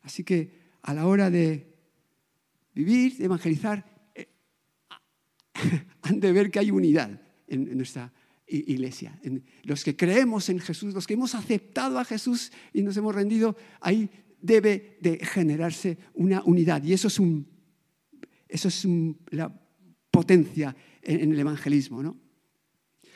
Así 0.03 0.23
que 0.23 0.51
a 0.83 0.93
la 0.93 1.07
hora 1.07 1.31
de 1.31 1.65
vivir, 2.75 3.17
de 3.17 3.25
evangelizar, 3.25 3.83
eh, 4.13 4.27
han 6.03 6.19
de 6.19 6.31
ver 6.31 6.51
que 6.51 6.59
hay 6.59 6.69
unidad 6.69 7.19
en 7.47 7.75
nuestra 7.75 8.13
iglesia, 8.45 9.19
los 9.63 9.83
que 9.83 9.95
creemos 9.95 10.47
en 10.49 10.59
Jesús, 10.59 10.93
los 10.93 11.07
que 11.07 11.15
hemos 11.15 11.33
aceptado 11.33 11.97
a 11.97 12.05
Jesús 12.05 12.51
y 12.71 12.83
nos 12.83 12.95
hemos 12.97 13.15
rendido, 13.15 13.57
ahí 13.81 14.11
debe 14.39 14.99
de 15.01 15.25
generarse 15.25 15.97
una 16.13 16.43
unidad. 16.43 16.83
Y 16.83 16.93
eso 16.93 17.07
es, 17.07 17.17
un, 17.17 17.47
eso 18.47 18.67
es 18.67 18.85
la 19.31 19.51
potencia 20.11 20.75
en, 21.01 21.31
el 21.31 21.39
evangelismo. 21.39 22.03
¿no? 22.03 22.11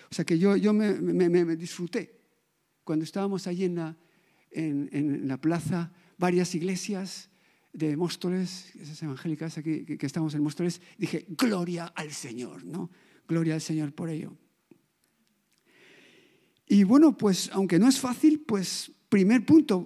O 0.09 0.15
sea 0.15 0.25
que 0.25 0.39
yo, 0.39 0.55
yo 0.55 0.73
me, 0.73 1.55
disfruté 1.55 2.16
cuando 2.87 3.03
estábamos 3.03 3.47
allí 3.47 3.65
en 3.65 5.27
la, 5.27 5.37
plaza, 5.41 5.91
varias 6.17 6.55
iglesias 6.55 7.29
de 7.73 7.97
Móstoles, 7.97 8.73
esas 8.77 9.03
evangélicas 9.03 9.57
aquí 9.57 9.83
que, 9.83 10.05
estamos 10.05 10.33
en 10.35 10.41
Móstoles, 10.41 10.79
dije, 10.97 11.25
gloria 11.27 11.87
al 11.87 12.13
Señor, 12.13 12.63
¿no? 12.63 12.89
Gloria 13.27 13.55
al 13.55 13.61
Señor 13.61 13.91
por 13.91 14.09
ello. 14.09 14.37
Y 16.65 16.85
bueno, 16.85 17.17
pues 17.17 17.49
aunque 17.51 17.77
no 17.77 17.89
es 17.89 17.99
fácil, 17.99 18.39
pues 18.47 18.89
primer 19.09 19.45
punto, 19.45 19.85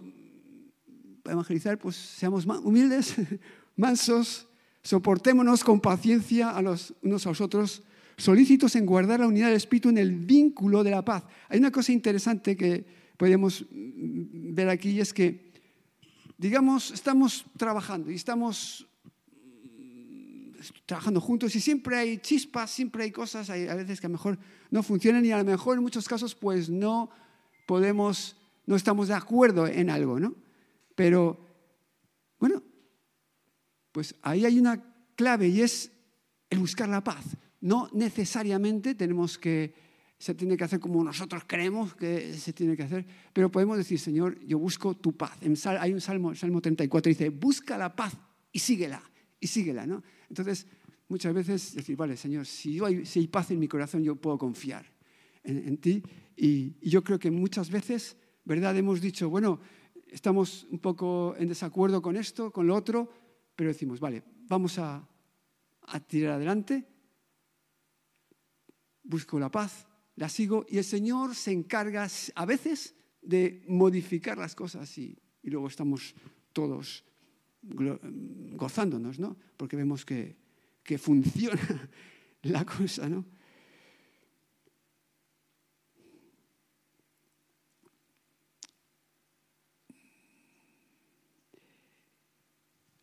evangelizar, 1.26 1.80
pues 1.80 1.96
seamos 1.96 2.46
humildes, 2.46 3.16
mansos, 3.78 4.48
soportémonos 4.84 5.64
con 5.64 5.82
paciencia 5.82 6.52
a 6.52 6.62
los 6.62 6.94
unos 7.02 7.26
a 7.26 7.30
los 7.30 7.42
otros, 7.42 7.82
solícitos 8.18 8.76
en 8.76 8.86
guardar 8.86 9.20
la 9.20 9.28
unidad 9.28 9.48
del 9.48 9.58
Espíritu 9.58 9.90
en 9.90 9.98
el 9.98 10.12
vínculo 10.12 10.84
de 10.84 10.92
la 10.92 11.04
paz. 11.04 11.24
Hay 11.50 11.60
una 11.60 11.72
cosa 11.72 11.92
interesante 11.92 12.56
que 12.56 12.86
podemos 13.18 13.66
ver 13.70 14.70
aquí 14.70 14.92
y 14.92 15.00
es 15.00 15.14
que, 15.14 15.52
digamos, 16.38 16.92
estamos 16.92 17.46
trabajando 17.58 18.12
y 18.12 18.16
estamos 18.16 18.88
mm, 19.78 20.52
trabajando 20.86 21.22
juntos 21.22 21.56
y 21.56 21.60
siempre 21.60 21.98
hay 21.98 22.18
chispas, 22.18 22.72
siempre 22.72 23.04
hay 23.04 23.12
cosas, 23.12 23.50
hay 23.50 23.68
a 23.68 23.76
veces 23.76 24.00
que 24.00 24.08
a 24.08 24.10
lo 24.10 24.14
mejor 24.14 24.40
no 24.70 24.84
funcionan 24.84 25.26
y 25.26 25.32
a 25.32 25.38
lo 25.38 25.44
mejor 25.44 25.78
en 25.78 25.84
muchos 25.84 26.08
casos 26.08 26.36
pues 26.36 26.70
no 26.70 27.10
podemos, 27.68 28.38
no 28.66 28.76
estamos 28.76 29.08
de 29.08 29.14
acuerdo 29.14 29.68
en 29.68 29.90
algo, 29.90 30.20
¿no? 30.20 30.36
Pero, 30.96 31.40
bueno, 32.40 32.64
pues 33.92 34.16
ahí 34.22 34.46
hay 34.46 34.60
una 34.60 34.84
clave 35.16 35.48
y 35.48 35.62
es 35.62 35.92
el 36.50 36.60
buscar 36.60 36.90
la 36.90 37.04
paz. 37.04 37.26
No 37.62 37.90
necesariamente 37.94 38.96
tenemos 38.96 39.38
que, 39.38 39.74
se 40.18 40.36
tiene 40.36 40.58
que 40.58 40.64
hacer 40.64 40.80
como 40.80 41.04
nosotros 41.04 41.44
creemos 41.48 41.96
que 41.96 42.34
se 42.34 42.54
tiene 42.54 42.76
que 42.76 42.84
hacer, 42.84 43.06
pero 43.34 43.52
podemos 43.52 43.78
decir, 43.78 44.00
Señor, 44.00 44.40
yo 44.46 44.60
busco 44.60 44.96
tu 44.96 45.16
paz. 45.16 45.38
hay 45.80 45.94
un 45.94 46.02
salmo, 46.02 46.36
Salmo 46.36 46.62
34, 46.62 47.10
dice, 47.10 47.30
busca 47.30 47.78
la 47.78 47.96
paz 47.96 48.18
y 48.52 48.60
síguela, 48.60 49.02
y 49.40 49.48
síguela, 49.48 49.86
¿no? 49.86 50.04
Entonces, 50.30 50.68
muchas 51.08 51.34
veces 51.34 51.76
decir, 51.76 51.96
vale, 51.96 52.16
Señor, 52.18 52.46
si, 52.46 52.80
hay, 52.84 53.06
si 53.06 53.28
paz 53.28 53.52
en 53.52 53.60
mi 53.60 53.68
corazón, 53.68 54.04
yo 54.04 54.16
puedo 54.16 54.38
confiar 54.38 54.86
en, 55.44 55.78
ti. 55.78 56.04
Y, 56.36 56.76
yo 56.90 57.04
creo 57.04 57.20
que 57.20 57.32
muchas 57.32 57.70
veces, 57.70 58.18
¿verdad? 58.46 58.78
Hemos 58.78 59.02
dicho, 59.02 59.30
bueno, 59.30 59.60
estamos 60.08 60.68
un 60.70 60.80
poco 60.80 61.36
en 61.38 61.48
desacuerdo 61.48 62.02
con 62.02 62.16
esto, 62.16 62.52
con 62.52 62.68
lo 62.68 62.76
otro, 62.76 63.10
pero 63.56 63.70
decimos, 63.70 64.00
vale, 64.00 64.24
vamos 64.48 64.78
a, 64.80 65.08
tirar 66.08 66.36
adelante, 66.36 66.88
busco 69.12 69.40
la 69.40 69.52
paz, 69.52 69.86
la 70.16 70.30
sigo 70.30 70.66
y 70.68 70.80
el 70.80 70.84
Señor 70.84 71.36
se 71.36 71.52
encarga 71.52 72.08
a 72.34 72.46
veces 72.46 72.96
de 73.22 73.64
modificar 73.68 74.38
las 74.38 74.56
cosas 74.56 74.98
y, 74.98 75.20
luego 75.44 75.68
estamos 75.68 76.16
todos 76.54 77.04
gozándonos, 77.62 79.20
¿no? 79.20 79.38
Porque 79.58 79.76
vemos 79.76 80.06
que, 80.06 80.36
que 80.84 80.98
funciona 80.98 81.90
la 82.44 82.66
cosa, 82.66 83.10
¿no? 83.10 83.26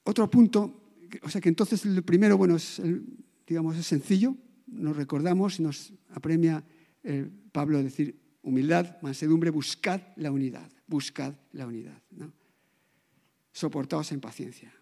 Otro 0.04 0.30
punto, 0.30 0.94
o 1.22 1.28
sea 1.28 1.40
que 1.40 1.50
entonces 1.50 1.84
el 1.84 2.02
primero, 2.02 2.38
bueno, 2.38 2.56
es, 2.56 2.80
digamos, 3.46 3.76
es 3.76 3.86
sencillo, 3.86 4.34
nos 4.70 4.96
recordamos 4.96 5.58
y 5.58 5.62
nos 5.62 5.92
apremia 6.10 6.64
eh, 7.02 7.28
Pablo 7.52 7.78
a 7.78 7.82
decir 7.82 8.18
humildad, 8.42 9.00
mansedumbre, 9.02 9.50
buscad 9.50 10.00
la 10.16 10.30
unidad, 10.30 10.70
buscad 10.86 11.34
la 11.52 11.66
unidad. 11.66 12.02
¿no? 12.10 12.32
Soportaos 13.52 14.12
en 14.12 14.20
paciencia. 14.20 14.72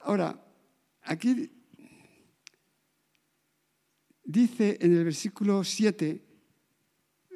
Ahora, 0.00 0.44
aquí 1.02 1.50
dice 4.24 4.78
en 4.80 4.96
el 4.96 5.04
versículo 5.04 5.62
7, 5.62 6.24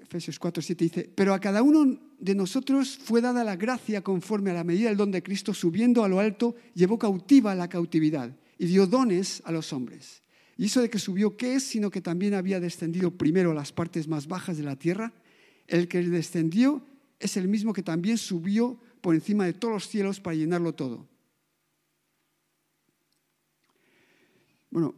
Efesios 0.03 0.39
4, 0.39 0.63
7 0.63 0.85
dice, 0.85 1.13
pero 1.15 1.33
a 1.33 1.41
cada 1.41 1.63
uno 1.63 2.01
de 2.19 2.35
nosotros 2.35 2.99
fue 2.99 3.21
dada 3.21 3.45
la 3.45 3.57
gracia 3.57 4.03
conforme 4.03 4.51
a 4.51 4.55
la 4.55 4.65
medida 4.65 4.89
del 4.89 4.97
don 4.97 5.11
de 5.11 5.23
Cristo, 5.23 5.55
subiendo 5.55 6.03
a 6.03 6.09
lo 6.09 6.19
alto, 6.19 6.57
llevó 6.75 6.99
cautiva 6.99 7.55
la 7.55 7.69
cautividad 7.69 8.37
y 8.59 8.67
dio 8.67 8.87
dones 8.87 9.43
a 9.45 9.53
los 9.53 9.73
hombres. 9.73 10.23
Y 10.57 10.67
eso 10.67 10.81
de 10.81 10.89
que 10.89 10.99
subió, 10.99 11.37
¿qué 11.37 11.55
es? 11.57 11.65
Sino 11.65 11.91
que 11.91 12.01
también 12.01 12.35
había 12.35 12.61
descendido 12.61 13.11
primero 13.11 13.51
a 13.51 13.55
las 13.55 13.73
partes 13.73 14.09
más 14.09 14.27
bajas 14.27 14.57
de 14.57 14.63
la 14.63 14.77
tierra. 14.77 15.13
El 15.67 15.89
que 15.89 16.03
descendió 16.03 16.83
es 17.19 17.37
el 17.37 17.49
mismo 17.49 17.73
que 17.73 17.83
también 17.83 18.17
subió 18.17 18.79
por 19.01 19.15
encima 19.15 19.45
de 19.45 19.53
todos 19.53 19.75
los 19.75 19.89
cielos 19.89 20.21
para 20.21 20.37
llenarlo 20.37 20.75
todo. 20.75 21.07
Bueno, 24.71 24.95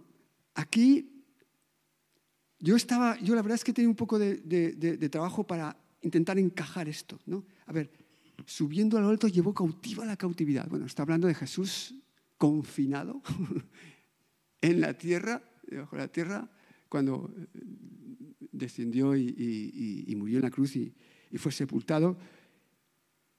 aquí 0.54 1.24
yo 2.60 2.76
estaba, 2.76 3.18
yo 3.20 3.34
la 3.34 3.42
verdad 3.42 3.56
es 3.56 3.64
que 3.64 3.72
tenía 3.72 3.88
un 3.88 3.96
poco 3.96 4.18
de, 4.18 5.08
trabajo 5.10 5.44
para 5.44 5.76
intentar 6.02 6.38
encajar 6.38 6.88
esto. 6.88 7.18
¿no? 7.26 7.44
A 7.66 7.72
ver, 7.72 7.90
subiendo 8.46 8.96
a 8.96 9.00
lo 9.00 9.08
alto 9.08 9.26
llevó 9.26 9.52
cautiva 9.52 10.04
la 10.04 10.16
cautividad. 10.16 10.68
Bueno, 10.68 10.86
está 10.86 11.02
hablando 11.02 11.26
de 11.26 11.34
Jesús 11.34 11.94
confinado 12.38 13.20
en 14.60 14.80
la 14.80 14.96
tierra, 14.96 15.42
debajo 15.66 15.96
de 15.96 16.02
la 16.02 16.08
tierra, 16.08 16.50
cuando 16.88 17.34
eh, 17.36 17.46
descendió 18.52 19.16
y, 19.16 20.14
murió 20.16 20.38
en 20.38 20.44
la 20.44 20.50
cruz 20.50 20.76
y, 20.76 20.94
fue 21.36 21.52
sepultado. 21.52 22.16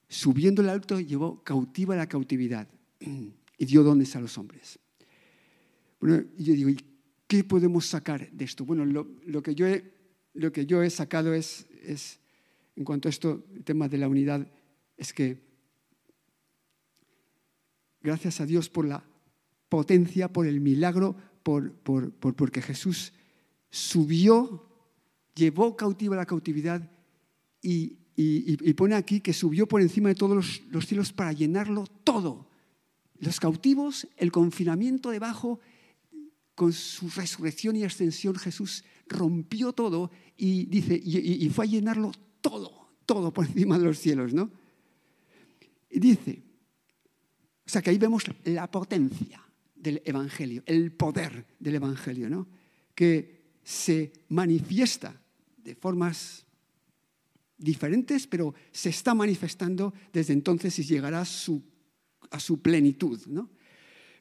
Subiendo 0.08 0.62
al 0.62 0.70
alto 0.70 1.00
llevó 1.00 1.44
cautiva 1.44 1.96
la 1.96 2.08
cautividad 2.08 2.68
y 3.58 3.66
dio 3.66 3.84
dones 3.84 4.16
a 4.16 4.22
los 4.22 4.38
hombres. 4.38 4.80
Bueno, 6.00 6.24
yo 6.38 6.54
digo, 6.54 6.70
¿y 6.70 6.78
qué 7.28 7.44
podemos 7.44 7.86
sacar 7.86 8.32
de 8.32 8.46
esto? 8.46 8.64
Bueno, 8.66 8.86
lo, 8.86 9.42
que, 9.44 9.56
yo 9.56 9.68
he, 9.68 9.92
lo 10.34 10.52
que 10.52 10.66
yo 10.66 10.82
he 10.84 10.90
sacado 10.90 11.34
es, 11.34 11.68
es 11.84 12.20
en 12.76 12.86
cuanto 12.86 13.10
a 13.10 13.12
esto, 13.12 13.46
el 13.54 13.64
tema 13.64 13.90
de 13.90 13.98
la 13.98 14.08
unidad, 14.08 14.48
es 14.96 15.14
que 15.14 15.49
gracias 18.02 18.42
a 18.42 18.46
Dios 18.46 18.70
por 18.70 18.86
la 18.86 19.04
potencia, 19.70 20.32
por 20.32 20.48
el 20.48 20.60
milagro, 20.62 21.16
por, 21.44 21.74
porque 21.74 22.62
Jesús 22.62 23.14
subió, 23.70 24.68
llevó 25.36 25.76
cautiva 25.76 26.16
la 26.16 26.26
cautividad 26.26 26.90
y, 27.62 27.98
pone 28.76 28.96
aquí 28.96 29.22
que 29.22 29.34
subió 29.34 29.68
por 29.68 29.82
encima 29.82 30.10
de 30.10 30.16
todos 30.16 30.36
los, 30.36 30.62
los 30.70 30.86
cielos 30.86 31.14
para 31.14 31.32
llenarlo 31.32 31.86
todo. 32.04 32.50
Los 33.20 33.40
cautivos, 33.40 34.08
el 34.18 34.32
confinamiento 34.32 35.10
debajo, 35.10 35.60
con 36.60 36.74
su 36.74 37.10
resurrección 37.10 37.78
y 37.78 37.86
ascensión, 37.86 38.36
Jesús 38.36 38.84
rompió 39.08 39.72
todo 39.72 40.12
y 40.36 40.66
dice, 40.66 41.00
y, 41.02 41.50
fue 41.50 41.66
a 41.66 41.70
llenarlo 41.70 42.12
todo, 42.42 42.90
todo 43.06 43.32
por 43.32 43.46
encima 43.46 43.78
de 43.78 43.86
los 43.86 43.98
cielos, 43.98 44.34
¿no? 44.34 44.52
Y 45.90 46.00
dice, 46.00 46.44
o 47.70 47.72
sea 47.72 47.84
que 47.84 47.92
ahí 47.92 48.00
vemos 48.00 48.24
la 48.46 48.66
potencia 48.66 49.40
del 49.76 50.02
Evangelio, 50.04 50.64
el 50.66 50.92
poder 50.92 51.46
del 51.60 51.76
Evangelio, 51.76 52.28
¿no? 52.28 52.48
Que 52.96 53.60
se 53.64 54.12
manifiesta 54.30 55.22
de 55.56 55.76
formas 55.76 56.48
diferentes, 57.60 58.26
pero 58.26 58.56
se 58.72 58.90
está 58.90 59.14
manifestando 59.14 59.94
desde 60.12 60.34
entonces 60.34 60.80
y 60.80 60.84
llegará 60.84 61.22
a 61.22 61.26
su, 61.26 61.62
plenitud, 62.60 63.22
¿no? 63.28 63.52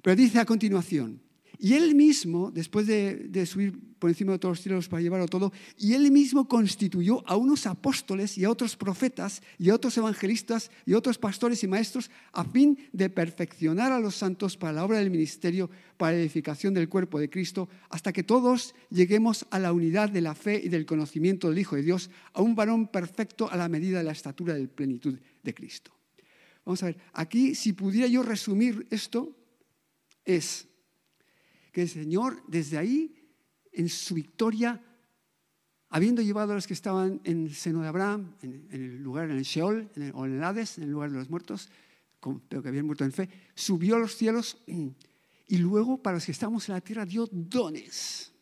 Pero 0.02 0.14
dice 0.14 0.40
a 0.40 0.44
continuación, 0.44 1.18
y 1.60 1.74
él 1.74 1.96
mismo, 1.96 2.52
después 2.52 2.86
de, 2.86 3.44
subir 3.44 3.76
por 3.98 4.10
encima 4.10 4.32
de 4.32 4.38
todos 4.38 4.58
los 4.58 4.62
cielos 4.62 4.88
para 4.88 5.02
llevarlo 5.02 5.26
todo, 5.26 5.52
y 5.76 5.94
él 5.94 6.08
mismo 6.12 6.46
constituyó 6.46 7.28
a 7.28 7.36
unos 7.36 7.66
apóstoles 7.66 8.38
y 8.38 8.44
a 8.44 8.50
otros 8.50 8.76
profetas 8.76 9.42
y 9.58 9.70
a 9.70 9.74
otros 9.74 9.98
evangelistas 9.98 10.70
y 10.86 10.92
a 10.92 10.98
otros 10.98 11.18
pastores 11.18 11.64
y 11.64 11.66
maestros 11.66 12.12
a 12.32 12.44
fin 12.44 12.78
de 12.92 13.10
perfeccionar 13.10 13.90
a 13.90 13.98
los 13.98 14.14
santos 14.14 14.56
para 14.56 14.72
la 14.72 14.84
obra 14.84 14.98
del 14.98 15.10
ministerio, 15.10 15.68
para 15.96 16.12
la 16.12 16.20
edificación 16.20 16.74
del 16.74 16.88
cuerpo 16.88 17.18
de 17.18 17.28
Cristo, 17.28 17.68
hasta 17.90 18.12
que 18.12 18.22
todos 18.22 18.76
lleguemos 18.88 19.44
a 19.50 19.58
la 19.58 19.72
unidad 19.72 20.10
de 20.10 20.20
la 20.20 20.36
fe 20.36 20.60
y 20.62 20.68
del 20.68 20.86
conocimiento 20.86 21.48
del 21.48 21.58
Hijo 21.58 21.74
de 21.74 21.82
Dios, 21.82 22.08
a 22.34 22.40
un 22.40 22.54
varón 22.54 22.86
perfecto 22.86 23.50
a 23.50 23.56
la 23.56 23.68
medida 23.68 23.98
de 23.98 24.04
la 24.04 24.12
estatura 24.12 24.54
de 24.54 24.68
plenitud 24.68 25.18
de 25.42 25.54
Cristo. 25.54 25.90
Vamos 26.64 26.84
a 26.84 26.86
ver, 26.86 26.98
aquí 27.14 27.56
si 27.56 27.72
pudiera 27.72 28.06
yo 28.06 28.22
resumir 28.22 28.86
esto, 28.90 29.34
es 30.24 30.67
que 31.78 31.82
el 31.82 31.88
Señor 31.88 32.42
desde 32.48 32.76
ahí, 32.76 33.14
en 33.70 33.88
su 33.88 34.16
victoria, 34.16 34.82
habiendo 35.90 36.22
llevado 36.22 36.50
a 36.50 36.54
los 36.56 36.66
que 36.66 36.74
estaban 36.74 37.20
en 37.22 37.46
el 37.46 37.54
seno 37.54 37.82
de 37.82 37.86
Abraham, 37.86 38.34
en, 38.42 38.66
el 38.72 39.00
lugar, 39.00 39.30
en 39.30 39.36
el 39.36 39.44
Sheol 39.44 39.88
o 40.12 40.26
en 40.26 40.34
el 40.34 40.42
Hades, 40.42 40.78
en 40.78 40.84
el 40.84 40.90
lugar 40.90 41.12
de 41.12 41.18
los 41.18 41.30
muertos, 41.30 41.68
pero 42.48 42.60
que 42.60 42.68
habían 42.68 42.84
muerto 42.84 43.04
en 43.04 43.12
fe, 43.12 43.28
subió 43.54 43.94
a 43.94 44.00
los 44.00 44.16
cielos 44.16 44.58
y 45.46 45.58
luego 45.58 46.02
para 46.02 46.16
los 46.16 46.26
que 46.26 46.32
estamos 46.32 46.68
en 46.68 46.74
la 46.74 46.80
tierra 46.80 47.06
dio 47.06 47.28
dones. 47.30 48.32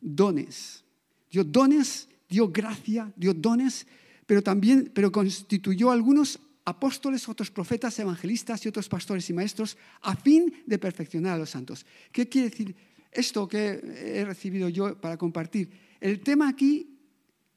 Dones. 0.00 0.84
Dio 1.32 1.42
dones, 1.42 2.08
dio 2.28 2.48
gracia, 2.48 3.12
dio 3.16 3.34
dones, 3.34 3.88
pero 4.24 4.40
también 4.40 4.92
pero 4.94 5.10
constituyó 5.10 5.90
algunos 5.90 6.38
apóstoles, 6.64 7.28
otros 7.28 7.50
profetas, 7.50 7.98
evangelistas 7.98 8.64
y 8.64 8.68
otros 8.68 8.88
pastores 8.88 9.28
y 9.30 9.32
maestros, 9.32 9.76
a 10.02 10.16
fin 10.16 10.62
de 10.66 10.78
perfeccionar 10.78 11.34
a 11.34 11.38
los 11.38 11.50
santos. 11.50 11.84
¿Qué 12.12 12.28
quiere 12.28 12.50
decir 12.50 12.76
esto 13.10 13.48
que 13.48 13.80
he 14.18 14.24
recibido 14.24 14.68
yo 14.68 15.00
para 15.00 15.16
compartir? 15.16 15.70
El 16.00 16.20
tema 16.20 16.48
aquí 16.48 16.98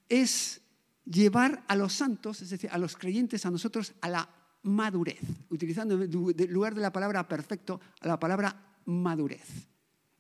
es 0.10 0.62
llevar 1.06 1.64
a 1.68 1.76
los 1.76 1.94
santos, 1.94 2.42
es 2.42 2.50
decir, 2.50 2.70
a 2.72 2.78
los 2.78 2.96
creyentes, 2.96 3.46
a 3.46 3.52
nosotros, 3.52 3.94
a 4.02 4.10
la 4.10 4.30
madurez, 4.64 5.22
utilizando 5.50 6.02
en 6.02 6.52
lugar 6.52 6.74
de 6.74 6.82
la 6.82 6.92
palabra 6.92 7.28
perfecto, 7.28 7.80
a 8.02 8.08
la 8.08 8.20
palabra 8.20 8.76
madurez, 8.86 9.68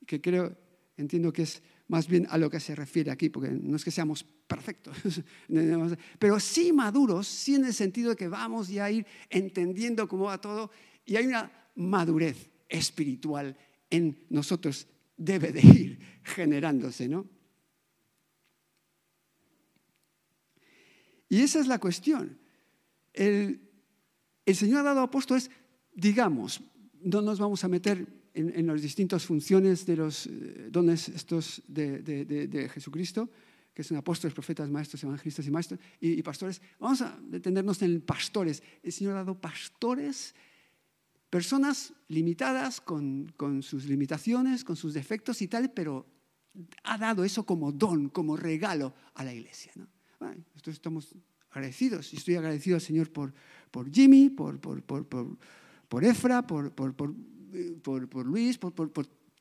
que 0.05 0.21
creo, 0.21 0.55
entiendo 0.97 1.33
que 1.33 1.43
es 1.43 1.63
más 1.87 2.07
bien 2.07 2.27
a 2.29 2.37
lo 2.37 2.49
que 2.49 2.59
se 2.59 2.75
refiere 2.75 3.11
aquí, 3.11 3.29
porque 3.29 3.49
no 3.51 3.75
es 3.75 3.83
que 3.83 3.91
seamos 3.91 4.23
perfectos, 4.23 4.97
pero 6.19 6.39
sí 6.39 6.73
maduros, 6.73 7.27
sí 7.27 7.55
en 7.55 7.65
el 7.65 7.73
sentido 7.73 8.11
de 8.11 8.15
que 8.15 8.27
vamos 8.27 8.67
ya 8.69 8.85
a 8.85 8.91
ir 8.91 9.05
entendiendo 9.29 10.07
cómo 10.07 10.25
va 10.25 10.41
todo 10.41 10.71
y 11.05 11.15
hay 11.15 11.27
una 11.27 11.51
madurez 11.75 12.49
espiritual 12.67 13.55
en 13.89 14.25
nosotros, 14.29 14.87
debe 15.15 15.51
de 15.51 15.61
ir 15.61 15.99
generándose, 16.23 17.07
¿no? 17.07 17.29
Y 21.29 21.41
esa 21.41 21.59
es 21.59 21.67
la 21.67 21.79
cuestión. 21.79 22.37
El, 23.13 23.61
Señor 24.53 24.81
ha 24.81 24.83
dado 24.83 25.01
apóstoles, 25.01 25.49
digamos, 25.93 26.61
no 27.01 27.21
nos 27.21 27.39
vamos 27.39 27.63
a 27.63 27.67
meter 27.67 28.07
en, 28.35 28.67
las 28.67 28.81
distintas 28.81 29.25
funciones 29.25 29.85
de 29.85 29.95
los 29.95 30.27
eh, 30.27 30.67
dones 30.69 31.09
estos 31.09 31.63
de, 31.67 32.69
Jesucristo, 32.73 33.29
que 33.73 33.83
son 33.83 33.97
apóstoles, 33.97 34.33
profetas, 34.33 34.69
maestros, 34.69 35.03
evangelistas 35.03 35.47
y 35.47 35.51
maestros 35.51 35.79
y, 35.99 36.21
pastores. 36.21 36.61
Vamos 36.79 37.01
a 37.01 37.17
detenernos 37.21 37.81
en 37.81 38.01
pastores. 38.01 38.61
El 38.83 38.91
Señor 38.91 39.13
ha 39.13 39.17
dado 39.17 39.39
pastores, 39.39 40.35
personas 41.29 41.93
limitadas 42.07 42.81
con, 42.81 43.33
sus 43.61 43.85
limitaciones, 43.85 44.63
con 44.63 44.75
sus 44.75 44.93
defectos 44.93 45.41
y 45.41 45.47
tal, 45.47 45.71
pero 45.71 46.05
ha 46.83 46.97
dado 46.97 47.23
eso 47.23 47.45
como 47.45 47.71
don, 47.71 48.09
como 48.09 48.37
regalo 48.37 48.93
a 49.13 49.23
la 49.23 49.33
iglesia. 49.33 49.71
¿no? 49.75 49.87
estamos 50.65 51.15
agradecidos. 51.51 52.13
Y 52.13 52.17
estoy 52.17 52.35
agradecido 52.35 52.75
al 52.75 52.81
Señor 52.81 53.11
por, 53.11 53.33
por 53.71 53.91
Jimmy, 53.91 54.29
por, 54.29 54.59
por, 54.59 54.81
por, 54.83 55.05
por 55.87 56.03
Efra, 56.03 56.45
por, 56.45 56.71
por, 56.71 57.13
Luis, 58.23 58.57
por, 58.57 58.73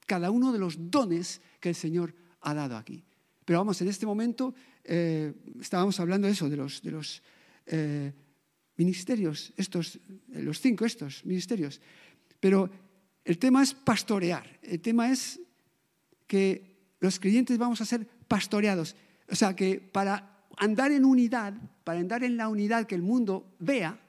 cada 0.06 0.30
uno 0.30 0.52
de 0.52 0.58
los 0.58 0.90
dones 0.90 1.40
que 1.60 1.70
el 1.70 1.74
Señor 1.74 2.14
ha 2.40 2.54
dado 2.54 2.76
aquí. 2.76 3.02
Pero 3.44 3.58
vamos, 3.60 3.80
en 3.80 3.88
este 3.88 4.06
momento 4.06 4.54
eh, 4.84 5.32
estábamos 5.60 5.98
hablando 6.00 6.26
de 6.26 6.32
eso, 6.32 6.48
de 6.48 6.56
los, 6.56 6.82
de 6.82 6.90
los 6.90 7.22
eh, 7.66 8.12
ministerios, 8.76 9.52
estos, 9.56 9.98
los 10.28 10.60
cinco 10.60 10.84
estos 10.84 11.24
ministerios. 11.24 11.80
Pero 12.40 12.70
el 13.24 13.38
tema 13.38 13.62
es 13.62 13.74
pastorear, 13.74 14.58
el 14.62 14.80
tema 14.80 15.10
es 15.10 15.40
que 16.26 16.74
los 17.00 17.18
creyentes 17.18 17.58
vamos 17.58 17.80
a 17.80 17.84
ser 17.84 18.06
pastoreados. 18.28 18.96
O 19.30 19.34
sea, 19.34 19.54
que 19.54 19.80
para 19.80 20.46
andar 20.56 20.92
en 20.92 21.04
unidad, 21.04 21.54
para 21.84 22.00
andar 22.00 22.24
en 22.24 22.36
la 22.36 22.48
unidad 22.48 22.86
que 22.86 22.94
el 22.94 23.02
mundo 23.02 23.54
vea 23.58 24.00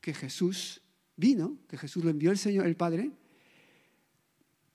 que 0.00 0.14
Jesús 0.14 0.82
vino, 1.16 1.58
que 1.68 1.78
Jesús 1.78 2.04
lo 2.04 2.10
envió 2.10 2.30
el 2.30 2.38
Señor, 2.38 2.66
el 2.66 2.76
Padre, 2.76 3.10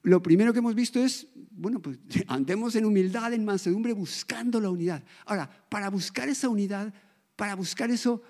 lo 0.04 0.22
primero 0.22 0.54
que 0.54 0.60
hemos 0.60 0.76
visto 0.76 1.04
es, 1.04 1.28
bueno, 1.52 1.82
pues 1.82 2.00
andemos 2.28 2.76
en 2.76 2.86
humildad, 2.86 3.34
en 3.34 3.46
mansedumbre, 3.46 3.94
buscando 3.94 4.60
la 4.60 4.70
unidad. 4.70 5.04
Ahora, 5.26 5.50
para 5.70 5.90
buscar 5.90 6.30
esa 6.30 6.50
unidad, 6.50 6.94
para 7.36 7.56
buscar 7.56 7.92
eso, 7.92 8.22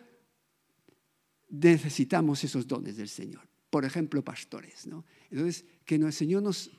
necesitamos 1.50 2.44
esos 2.44 2.68
dones 2.68 2.98
del 2.98 3.10
Señor. 3.10 3.48
Por 3.70 3.86
ejemplo, 3.86 4.24
pastores. 4.24 4.88
¿no? 4.88 5.06
Entonces, 5.30 5.66
que 5.86 5.96
el 5.96 6.14
Señor 6.14 6.44
nos 6.44 6.72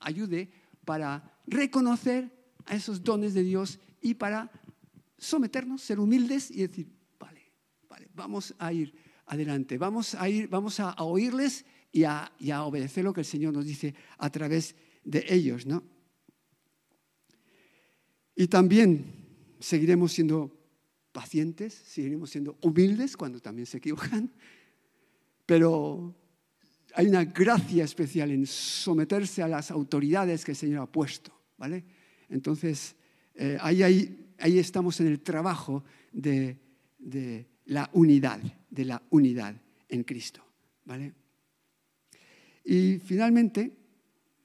ayude 0.00 0.50
para 0.84 1.40
reconocer 1.46 2.30
a 2.66 2.74
esos 2.74 3.02
dones 3.02 3.34
de 3.34 3.42
Dios 3.42 3.78
y 4.00 4.14
para 4.14 4.50
someternos, 5.18 5.82
ser 5.82 5.98
humildes 5.98 6.50
y 6.50 6.58
decir, 6.58 6.88
vale, 7.18 7.52
vale, 7.88 8.08
vamos 8.14 8.54
a 8.58 8.72
ir 8.72 8.94
adelante, 9.26 9.78
vamos 9.78 10.14
a 10.14 10.28
ir, 10.28 10.48
vamos 10.48 10.78
a, 10.80 10.94
oírles 11.02 11.64
y 11.96 12.04
a, 12.04 12.62
obedecer 12.62 13.04
lo 13.04 13.14
que 13.14 13.20
el 13.20 13.26
Señor 13.26 13.54
nos 13.54 13.64
dice 13.64 13.94
a 14.18 14.28
través 14.28 14.74
de 15.02 15.24
ellos, 15.30 15.64
¿no? 15.64 15.82
Y 18.34 18.48
también 18.48 19.04
seguiremos 19.58 20.12
siendo 20.12 20.52
pacientes, 21.10 21.72
seguiremos 21.72 22.28
siendo 22.28 22.58
humildes 22.60 23.16
cuando 23.16 23.40
también 23.40 23.64
se 23.64 23.78
equivocan, 23.78 24.30
pero 25.46 26.14
hay 26.94 27.06
una 27.06 27.24
gracia 27.24 27.84
especial 27.84 28.30
en 28.30 28.46
someterse 28.46 29.42
a 29.42 29.48
las 29.48 29.70
autoridades 29.70 30.44
que 30.44 30.50
el 30.50 30.56
Señor 30.56 30.82
ha 30.82 30.92
puesto, 30.92 31.32
¿vale? 31.56 31.82
Entonces, 32.28 32.94
eh, 33.34 33.56
ahí 33.62 34.58
estamos 34.58 35.00
en 35.00 35.06
el 35.06 35.20
trabajo 35.20 35.82
de, 36.12 36.58
la 37.64 37.88
unidad, 37.94 38.40
de 38.68 38.84
la 38.84 39.02
unidad 39.08 39.56
en 39.88 40.04
Cristo. 40.04 40.44
¿vale? 40.84 41.25
Y 42.68 42.98
finalmente, 42.98 43.72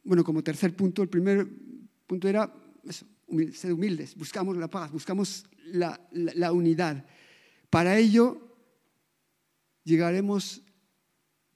bueno, 0.04 0.24
como 0.24 0.44
tercer 0.44 0.76
punto, 0.76 1.02
el 1.02 1.10
primer 1.10 1.50
punto 2.06 2.28
era 2.28 2.54
ser 3.52 3.74
humildes, 3.74 4.16
buscamos 4.16 4.56
la 4.58 4.70
paz, 4.70 4.92
buscamos 4.92 5.44
la, 5.66 6.52
unidad. 6.52 7.04
Para 7.72 7.98
ello 7.98 8.40
llegaremos 9.84 10.62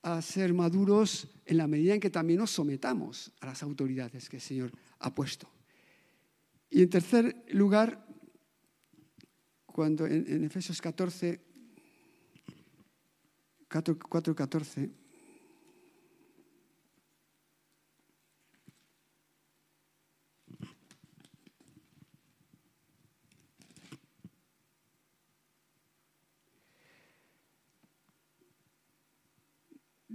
a 0.01 0.19
ser 0.23 0.55
maduros 0.55 1.27
en 1.45 1.57
la 1.57 1.67
medida 1.67 1.93
en 1.93 1.99
que 1.99 2.09
también 2.09 2.39
nos 2.39 2.49
sometamos 2.49 3.31
a 3.41 3.45
las 3.45 3.61
autoridades 3.61 4.27
que 4.27 4.37
el 4.37 4.41
Señor 4.41 4.71
ha 4.99 5.13
puesto. 5.13 5.47
Y 6.71 6.81
en 6.81 6.89
tercer 6.89 7.45
lugar, 7.49 8.07
cuando 9.67 10.07
en, 10.07 10.43
Efesios 10.43 10.81
14, 10.81 11.39
4, 13.69 14.35
14, 14.35 15.04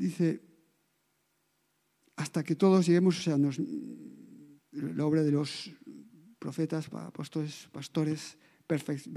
dice, 0.01 0.41
hasta 2.17 2.43
que 2.43 2.57
todos 2.57 2.87
lleguemos, 2.87 3.19
o 3.19 3.23
sea, 3.23 3.37
la 4.73 5.05
obra 5.05 5.23
de 5.23 5.31
los 5.31 5.71
profetas, 6.39 6.89
apóstoles, 6.93 7.69
pastores, 7.71 8.39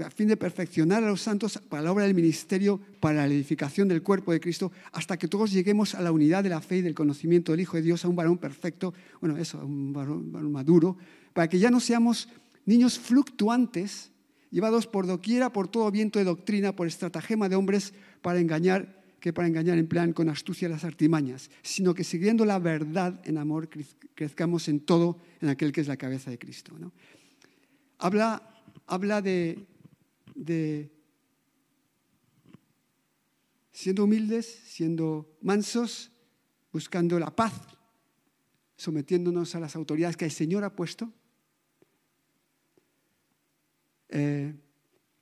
a 0.04 0.10
fin 0.10 0.28
de 0.28 0.36
perfeccionar 0.36 1.04
a 1.04 1.08
los 1.08 1.22
santos 1.22 1.58
para 1.68 1.82
la 1.82 1.92
obra 1.92 2.04
del 2.04 2.14
ministerio, 2.14 2.80
para 3.00 3.26
la 3.26 3.32
edificación 3.32 3.88
del 3.88 4.02
cuerpo 4.02 4.32
de 4.32 4.40
Cristo, 4.40 4.72
hasta 4.92 5.16
que 5.16 5.28
todos 5.28 5.52
lleguemos 5.52 5.94
a 5.94 6.02
la 6.02 6.12
unidad 6.12 6.42
de 6.42 6.50
la 6.50 6.60
fe 6.60 6.78
y 6.78 6.82
del 6.82 6.94
conocimiento 6.94 7.52
del 7.52 7.60
Hijo 7.60 7.76
de 7.76 7.82
Dios, 7.82 8.04
a 8.04 8.08
un 8.08 8.16
varón 8.16 8.36
perfecto, 8.36 8.92
bueno, 9.20 9.38
eso, 9.38 9.60
a 9.60 9.64
un 9.64 9.92
varón, 9.92 10.52
maduro, 10.52 10.98
para 11.32 11.48
que 11.48 11.58
ya 11.58 11.70
no 11.70 11.80
seamos 11.80 12.28
niños 12.66 12.98
fluctuantes, 12.98 14.10
llevados 14.50 14.86
por 14.86 15.06
doquiera 15.06 15.52
por 15.52 15.68
todo 15.68 15.90
viento 15.90 16.18
de 16.18 16.24
doctrina, 16.26 16.76
por 16.76 16.88
estratagema 16.88 17.48
de 17.48 17.56
hombres 17.56 17.94
para 18.22 18.40
engañar, 18.40 19.03
que 19.24 19.32
para 19.32 19.48
engañar 19.48 19.78
emplean 19.78 20.12
con 20.12 20.28
astucia 20.28 20.68
las 20.68 20.84
artimañas, 20.84 21.50
sino 21.62 21.94
que 21.94 22.04
siguiendo 22.04 22.44
la 22.44 22.58
verdad 22.58 23.22
en 23.24 23.38
amor 23.38 23.70
crezcamos 24.14 24.68
en 24.68 24.80
todo 24.80 25.16
en 25.40 25.48
aquel 25.48 25.72
que 25.72 25.80
es 25.80 25.88
la 25.88 25.96
cabeza 25.96 26.30
de 26.30 26.38
Cristo. 26.38 26.74
Habla 27.96 28.50
habla 28.86 29.22
de, 29.22 29.66
siendo 33.72 34.04
humildes, 34.04 34.44
siendo 34.66 35.38
mansos, 35.40 36.12
buscando 36.70 37.18
la 37.18 37.34
paz, 37.34 37.54
sometiéndonos 38.76 39.54
a 39.54 39.60
las 39.60 39.74
autoridades 39.74 40.18
que 40.18 40.26
el 40.26 40.32
Señor 40.32 40.64
ha 40.64 40.76
puesto. 40.76 41.10
Eh, 44.10 44.54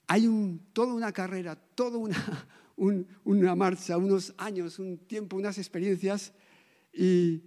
hay 0.08 0.60
toda 0.72 0.92
una 0.92 1.12
carrera, 1.12 1.54
toda 1.54 1.98
una, 1.98 2.48
una 2.76 3.54
marcha, 3.54 3.96
unos 3.96 4.34
años, 4.38 4.78
un 4.78 4.98
tiempo, 4.98 5.36
unas 5.36 5.58
experiencias, 5.58 6.32
y 6.92 7.42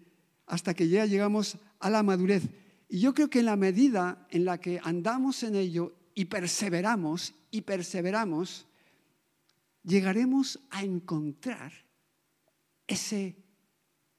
hasta 0.45 0.73
que 0.73 0.88
ya 0.88 1.05
llegamos 1.05 1.57
a 1.79 1.89
la 1.89 2.03
madurez. 2.03 2.43
Y 2.88 2.99
yo 2.99 3.13
creo 3.13 3.29
que 3.29 3.39
en 3.39 3.45
la 3.45 3.55
medida 3.55 4.27
en 4.29 4.45
la 4.45 4.59
que 4.59 4.79
andamos 4.83 5.43
en 5.43 5.55
ello 5.55 5.95
y 6.13 6.25
perseveramos 6.25 7.33
y 7.51 7.61
perseveramos, 7.61 8.67
llegaremos 9.83 10.59
a 10.69 10.83
encontrar 10.83 11.71
ese 12.88 13.35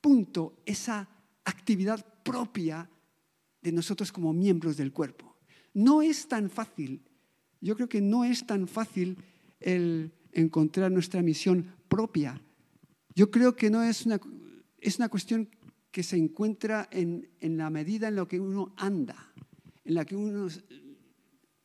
punto, 0.01 0.61
esa 0.67 1.09
actividad 1.45 2.05
propia 2.23 2.89
de 3.63 3.73
nosotros 3.73 4.13
como 4.13 4.33
miembros 4.33 4.77
del 4.77 4.93
cuerpo. 4.93 5.37
No 5.75 6.03
es 6.03 6.29
tan 6.29 6.51
fácil, 6.51 7.03
yo 7.61 7.75
creo 7.77 7.89
que 7.89 8.01
no 8.01 8.25
es 8.25 8.47
tan 8.47 8.69
fácil 8.69 9.19
el 9.61 10.13
encontrar 10.41 10.91
nuestra 10.93 11.23
misión 11.23 11.75
propia. 11.89 12.41
Yo 13.15 13.31
creo 13.31 13.57
que 13.57 13.71
no 13.71 13.83
es 13.83 14.07
una, 14.07 14.21
es 14.79 14.99
una 14.99 15.09
cuestión 15.09 15.49
que 15.91 16.03
se 16.03 16.17
encuentra 16.17 16.89
en, 16.91 17.29
en 17.41 17.57
la 17.57 17.71
medida 17.71 18.09
en 18.09 18.17
la 18.17 18.27
que 18.27 18.39
uno 18.39 18.75
anda, 18.77 19.33
en 19.85 19.95
la 19.95 20.05
que 20.05 20.17
uno 20.17 20.49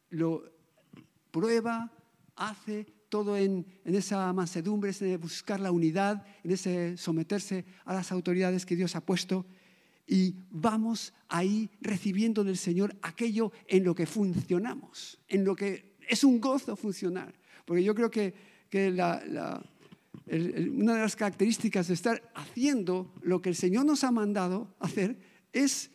lo 0.10 0.44
prueba, 1.32 1.92
hace 2.36 2.86
todo 3.10 3.36
en, 3.36 3.66
en, 3.84 3.96
esa 3.96 4.32
mansedumbre, 4.32 4.92
en 5.02 5.20
buscar 5.20 5.60
la 5.60 5.72
unidad, 5.72 6.26
en 6.44 6.52
ese 6.52 6.96
someterse 6.98 7.66
a 7.84 7.94
las 7.94 8.12
autoridades 8.12 8.66
que 8.66 8.76
Dios 8.76 8.96
ha 8.96 9.06
puesto. 9.06 9.46
Y 10.08 10.36
vamos 10.50 11.14
ahí 11.28 11.70
recibiendo 11.82 12.44
del 12.44 12.58
Señor 12.58 12.96
aquello 13.02 13.52
en 13.68 13.84
lo 13.84 13.96
que 13.96 14.06
funcionamos, 14.06 15.20
en 15.28 15.44
lo 15.44 15.56
que 15.56 15.96
es 16.08 16.24
un 16.24 16.40
gozo 16.40 16.76
funcionar. 16.76 17.34
Porque 17.66 17.84
yo 17.84 17.96
creo 17.96 18.10
que, 18.10 18.34
que 18.72 18.90
la, 18.90 19.22
la, 19.28 19.62
el, 20.26 20.70
una 20.70 20.96
de 20.96 21.02
las 21.02 21.16
características 21.16 21.90
de 21.90 21.94
estar 21.94 22.32
haciendo 22.34 23.14
lo 23.22 23.42
que 23.42 23.50
el 23.50 23.56
Señor 23.56 23.86
nos 23.86 24.04
ha 24.04 24.12
mandado 24.12 24.74
hacer 24.80 25.20
es 25.52 25.92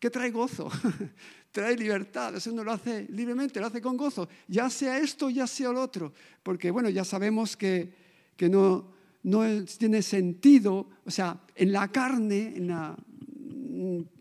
que 0.00 0.10
trae 0.10 0.30
gozo, 0.30 0.70
trae 1.52 1.76
libertad, 1.76 2.34
eso 2.34 2.50
no 2.52 2.64
lo 2.64 2.72
hace 2.72 3.06
libremente, 3.10 3.60
lo 3.60 3.66
hace 3.66 3.82
con 3.82 3.98
gozo, 3.98 4.28
ya 4.48 4.70
sea 4.70 4.98
esto, 4.98 5.28
ya 5.28 5.46
sea 5.46 5.70
lo 5.72 5.82
otro, 5.82 6.12
porque 6.42 6.70
bueno, 6.70 6.88
ya 6.88 7.04
sabemos 7.04 7.54
que, 7.54 7.92
que 8.34 8.48
no, 8.48 8.92
no 9.22 9.42
tiene 9.78 10.00
sentido, 10.00 10.88
o 11.04 11.10
sea, 11.10 11.38
en 11.54 11.70
la 11.70 11.88
carne, 11.92 12.54
en 12.56 12.68
la 12.68 12.96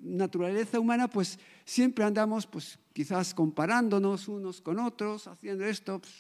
naturaleza 0.01 0.81
humana, 0.81 1.07
pues 1.07 1.39
siempre 1.63 2.03
andamos, 2.03 2.45
pues 2.45 2.77
quizás 2.91 3.33
comparándonos 3.33 4.27
unos 4.27 4.59
con 4.59 4.79
otros, 4.79 5.27
haciendo 5.27 5.65
esto, 5.65 5.99
pues, 5.99 6.13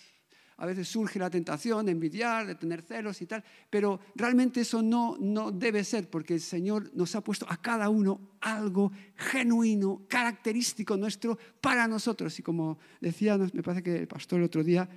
a 0.57 0.65
veces 0.65 0.87
surge 0.87 1.19
la 1.19 1.29
tentación 1.29 1.85
de 1.85 1.91
envidiar, 1.91 2.47
de 2.47 2.55
tener 2.55 2.81
celos 2.81 3.21
y 3.21 3.25
tal, 3.25 3.43
pero 3.69 3.99
realmente 4.15 4.61
eso 4.61 4.81
no, 4.81 5.17
no 5.19 5.51
debe 5.51 5.83
ser 5.83 6.09
porque 6.09 6.35
el 6.35 6.41
Señor 6.41 6.89
nos 6.93 7.13
ha 7.15 7.21
puesto 7.21 7.45
a 7.49 7.57
cada 7.57 7.89
uno 7.89 8.37
algo 8.39 8.91
genuino, 9.15 10.05
característico 10.07 10.95
nuestro 10.95 11.37
para 11.59 11.87
nosotros. 11.87 12.39
Y 12.39 12.43
como 12.43 12.79
decía, 13.01 13.37
me 13.37 13.63
parece 13.63 13.83
que 13.83 13.95
el 13.97 14.07
pastor 14.07 14.39
el 14.39 14.45
otro 14.45 14.63
día, 14.63 14.87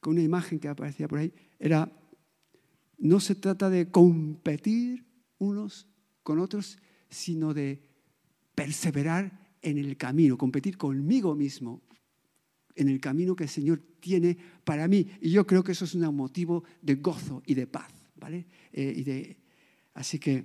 con 0.00 0.14
una 0.14 0.22
imagen 0.22 0.58
que 0.58 0.68
aparecía 0.68 1.06
por 1.06 1.18
ahí, 1.18 1.32
era, 1.58 1.92
no 2.96 3.20
se 3.20 3.34
trata 3.34 3.68
de 3.68 3.90
competir 3.90 5.04
unos 5.38 5.86
con 6.22 6.38
otros, 6.38 6.78
sino 7.10 7.52
de 7.52 7.82
perseverar 8.54 9.38
en 9.60 9.76
el 9.76 9.98
camino, 9.98 10.38
competir 10.38 10.78
conmigo 10.78 11.34
mismo, 11.34 11.82
en 12.76 12.88
el 12.88 13.00
camino 13.00 13.36
que 13.36 13.44
el 13.44 13.50
Señor 13.50 13.80
tiene 14.00 14.36
para 14.64 14.88
mí. 14.88 15.06
Y 15.20 15.30
yo 15.30 15.46
creo 15.46 15.62
que 15.62 15.72
eso 15.72 15.84
es 15.84 15.94
un 15.94 16.14
motivo 16.14 16.64
de 16.82 16.96
gozo 16.96 17.42
y 17.46 17.54
de 17.54 17.66
paz, 17.66 17.92
¿vale? 18.16 18.46
Eh, 18.72 19.02
de, 19.04 19.36
así 19.94 20.18
que, 20.18 20.44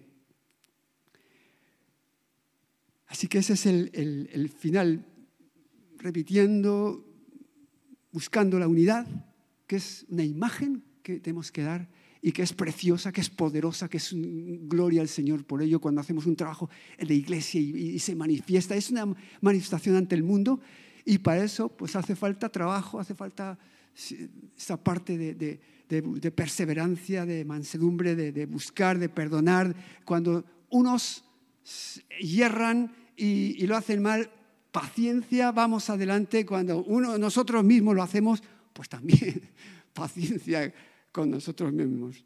así 3.07 3.27
que 3.27 3.39
ese 3.39 3.53
es 3.53 3.65
el, 3.65 4.29
el, 4.31 4.49
final, 4.49 5.05
repitiendo, 5.97 7.05
buscando 8.11 8.59
la 8.59 8.67
unidad, 8.67 9.07
que 9.67 9.77
es 9.77 10.05
una 10.09 10.23
imagen 10.23 10.83
que 11.03 11.19
tenemos 11.19 11.51
que 11.51 11.63
dar 11.63 11.89
y 12.21 12.31
que 12.31 12.41
es 12.41 12.53
preciosa, 12.53 13.11
que 13.11 13.21
es 13.21 13.29
poderosa, 13.29 13.87
que 13.87 13.97
es 13.97 14.09
gloria 14.11 15.01
al 15.01 15.07
Señor 15.07 15.45
por 15.45 15.61
ello 15.61 15.79
cuando 15.79 16.01
hacemos 16.01 16.25
un 16.25 16.35
trabajo 16.35 16.71
la 16.97 17.13
iglesia 17.13 17.61
y, 17.61 17.99
se 17.99 18.15
manifiesta. 18.15 18.75
Es 18.75 18.89
una 18.89 19.15
manifestación 19.41 19.95
ante 19.95 20.15
el 20.15 20.23
mundo 20.23 20.59
y 21.05 21.19
para 21.19 21.43
eso 21.43 21.69
pues 21.69 21.95
hace 21.95 22.15
falta 22.15 22.49
trabajo, 22.49 22.99
hace 22.99 23.13
falta 23.13 23.57
esa 24.57 24.83
parte 24.83 25.17
de, 25.17 25.59
de, 25.87 26.31
perseverancia, 26.31 27.25
de 27.25 27.45
mansedumbre, 27.45 28.15
de, 28.15 28.45
buscar, 28.45 28.97
de 28.97 29.07
perdonar. 29.07 29.73
Cuando 30.03 30.43
unos 30.69 31.23
hierran 32.19 32.91
y, 33.15 33.63
y, 33.63 33.67
lo 33.67 33.77
hacen 33.77 34.01
mal, 34.01 34.29
paciencia, 34.71 35.51
vamos 35.51 35.89
adelante. 35.89 36.45
Cuando 36.45 36.83
uno, 36.83 37.17
nosotros 37.17 37.63
mismos 37.63 37.95
lo 37.95 38.03
hacemos, 38.03 38.43
pues 38.73 38.89
también 38.89 39.41
paciencia 39.93 40.73
con 41.11 41.29
nosotros 41.29 41.71
mismos. 41.71 42.25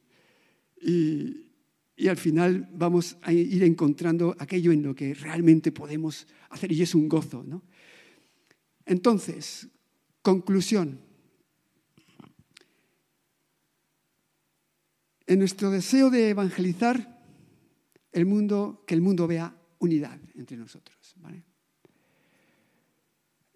Y, 0.81 1.49
y 1.95 2.07
al 2.07 2.17
final 2.17 2.67
vamos 2.73 3.17
a 3.21 3.33
ir 3.33 3.61
encontrando 3.63 4.35
aquello 4.39 4.71
en 4.71 4.83
lo 4.83 4.95
que 4.95 5.13
realmente 5.13 5.71
podemos 5.73 6.25
hacer 6.49 6.71
y 6.71 6.81
es 6.81 6.95
un 6.95 7.09
gozo, 7.09 7.43
¿no? 7.43 7.61
Entonces, 8.89 9.67
conclusión. 10.23 10.99
En 15.27 15.37
nuestro 15.37 15.69
deseo 15.69 16.09
de 16.09 16.29
evangelizar 16.31 17.21
el 18.11 18.25
mundo, 18.25 18.83
que 18.87 18.95
el 18.95 19.01
mundo 19.01 19.27
vea 19.27 19.55
unidad 19.77 20.19
entre 20.33 20.57
nosotros. 20.57 21.15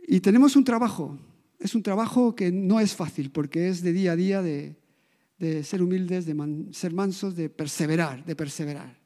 Y 0.06 0.19
tenemos 0.19 0.56
un 0.56 0.63
trabajo, 0.63 1.17
es 1.58 1.74
un 1.74 1.82
trabajo 1.82 2.36
que 2.36 2.52
no 2.52 2.80
es 2.80 2.93
fácil 2.93 3.32
porque 3.32 3.69
es 3.69 3.82
de 3.82 3.91
día 3.91 4.12
a 4.12 4.15
día 4.15 4.43
de, 4.43 4.76
ser 5.63 5.82
humildes, 5.82 6.28
de 6.28 6.69
ser 6.74 6.93
mansos, 6.93 7.36
de 7.36 7.50
perseverar, 7.50 8.24
de 8.24 8.36
perseverar, 8.36 9.00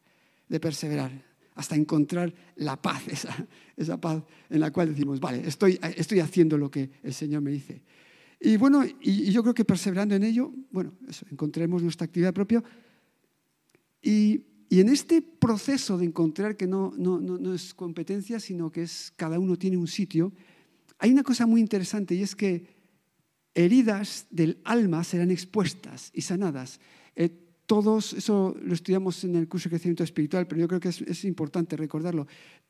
de 0.49 0.59
perseverar 0.59 1.26
hasta 1.57 1.75
encontrar 1.75 2.33
la 2.55 2.81
paz, 2.81 3.07
esa, 3.11 3.47
esa 3.75 3.99
paz 3.99 4.23
en 4.49 4.59
la 4.59 4.71
cual 4.71 4.89
decimos, 4.89 5.19
vale, 5.19 5.45
estoy, 5.45 5.79
estoy 5.95 6.19
haciendo 6.19 6.57
lo 6.57 6.71
que 6.71 6.89
el 7.03 7.13
Señor 7.13 7.41
me 7.41 7.51
dice. 7.51 7.81
Y 8.39 8.55
bueno, 8.57 8.85
y, 9.01 9.31
yo 9.31 9.41
creo 9.41 9.53
que 9.53 9.65
perseverando 9.65 10.15
en 10.15 10.23
ello, 10.23 10.53
bueno, 10.71 10.93
eso, 11.09 11.25
encontremos 11.31 11.81
nuestra 11.81 12.05
actividad 12.05 12.33
propia. 12.33 12.63
Y, 14.01 14.45
y 14.69 14.79
en 14.79 14.89
este 14.89 15.23
proceso 15.23 15.97
de 15.97 16.05
encontrar 16.05 16.55
que 16.55 16.67
no, 16.67 16.93
no, 16.95 17.19
no, 17.19 17.39
no, 17.39 17.53
es 17.53 17.73
competencia, 17.73 18.39
sino 18.39 18.71
que 18.71 18.83
es 18.83 19.11
cada 19.15 19.39
uno 19.39 19.57
tiene 19.57 19.77
un 19.77 19.87
sitio, 19.87 20.31
hay 20.99 21.11
una 21.11 21.23
cosa 21.23 21.47
muy 21.47 21.61
interesante 21.61 22.13
y 22.15 22.21
es 22.21 22.35
que 22.35 22.67
heridas 23.55 24.27
del 24.29 24.59
alma 24.63 25.03
serán 25.03 25.31
expuestas 25.31 26.11
y 26.13 26.21
sanadas. 26.21 26.79
Eh, 27.15 27.46
todos, 27.67 28.13
eso 28.13 28.55
lo 28.61 28.73
estudiamos 28.73 29.23
en 29.25 29.35
el 29.35 29.47
curso 29.47 29.65
de 29.65 29.71
crecimiento 29.71 30.03
espiritual, 30.03 30.47
pero 30.47 30.61
yo 30.61 30.67
creo 30.67 30.79
que 30.79 30.89
es, 30.89 31.25
importante 31.25 31.75
recordarlo. 31.75 32.25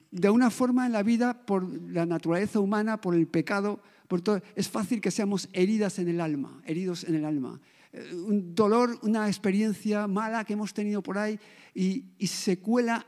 De 0.09 0.29
una 0.29 0.49
forma 0.49 0.85
en 0.87 0.91
la 0.91 1.03
vida, 1.03 1.45
por 1.45 1.71
la 1.91 2.05
naturaleza 2.05 2.59
humana, 2.59 2.99
por 2.99 3.13
el 3.13 3.27
pecado, 3.27 3.79
por 4.07 4.21
todo, 4.21 4.41
es 4.55 4.67
fácil 4.67 4.99
que 4.99 5.11
seamos 5.11 5.49
heridas 5.53 5.99
en 5.99 6.07
el 6.09 6.19
alma, 6.19 6.61
heridos 6.65 7.03
en 7.03 7.15
el 7.15 7.25
alma. 7.25 7.61
Eh, 7.93 8.13
un 8.15 8.55
dolor, 8.55 8.99
una 9.03 9.27
experiencia 9.27 10.07
mala 10.07 10.43
que 10.43 10.53
hemos 10.53 10.73
tenido 10.73 11.03
por 11.03 11.19
ahí 11.19 11.39
y, 11.75 12.05
y 12.17 12.27
se 12.27 12.59
cuela 12.59 13.05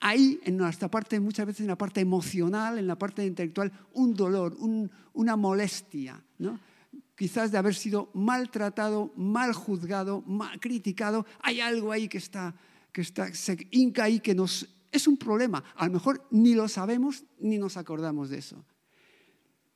ahí, 0.00 0.38
en 0.44 0.58
nuestra 0.58 0.90
parte, 0.90 1.18
muchas 1.18 1.46
veces 1.46 1.62
en 1.62 1.68
la 1.68 1.78
parte 1.78 2.00
emocional, 2.00 2.78
en 2.78 2.86
la 2.86 2.98
parte 2.98 3.24
intelectual, 3.24 3.72
un 3.94 4.12
dolor, 4.12 4.54
un, 4.58 4.90
una 5.14 5.36
molestia, 5.36 6.22
¿no? 6.38 6.60
Quizás 7.16 7.52
de 7.52 7.58
haber 7.58 7.74
sido 7.74 8.10
maltratado, 8.14 9.12
mal 9.16 9.52
juzgado, 9.52 10.22
mal 10.22 10.58
criticado, 10.60 11.26
hay 11.40 11.60
algo 11.60 11.92
ahí 11.92 12.08
que 12.08 12.18
está, 12.18 12.54
que 12.92 13.02
está, 13.02 13.32
se 13.34 13.68
hinca 13.70 14.04
ahí 14.04 14.20
que 14.20 14.34
nos 14.34 14.68
es 14.94 15.08
un 15.08 15.16
problema. 15.16 15.62
A 15.74 15.86
lo 15.86 15.92
mejor 15.94 16.26
ni 16.30 16.54
lo 16.54 16.68
sabemos 16.68 17.24
ni 17.40 17.58
nos 17.58 17.76
acordamos 17.76 18.30
de 18.30 18.38
eso. 18.38 18.64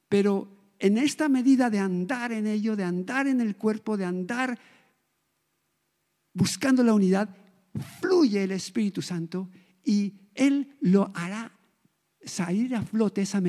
Pero 0.09 0.75
en 0.79 0.97
esta 0.97 1.29
medida 1.29 1.71
de 1.71 1.81
andar 1.81 2.31
en 2.31 2.47
ello, 2.47 2.77
de 2.77 2.85
andar 2.85 3.27
en 3.27 3.41
el 3.41 3.57
cuerpo, 3.57 3.97
de 3.97 4.05
andar 4.05 4.59
buscando 6.33 6.85
la 6.85 6.95
unidad, 6.95 7.35
fluye 8.01 8.45
el 8.45 8.53
Espíritu 8.53 9.03
Santo 9.03 9.51
y 9.85 10.31
Él 10.35 10.77
lo 10.81 11.11
hará 11.15 11.53
salir 12.25 12.77
a 12.77 12.83
flote 12.83 13.23
esa 13.23 13.41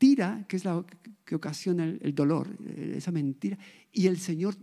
mentira, 0.00 0.46
que 0.48 0.56
es 0.56 0.64
la 0.64 0.82
que 1.24 1.34
ocasiona 1.34 1.84
el, 1.84 2.14
dolor, 2.14 2.48
eh, 2.64 2.94
esa 2.96 3.12
mentira, 3.12 3.58
y 3.92 4.06
el 4.06 4.16
Señor 4.18 4.56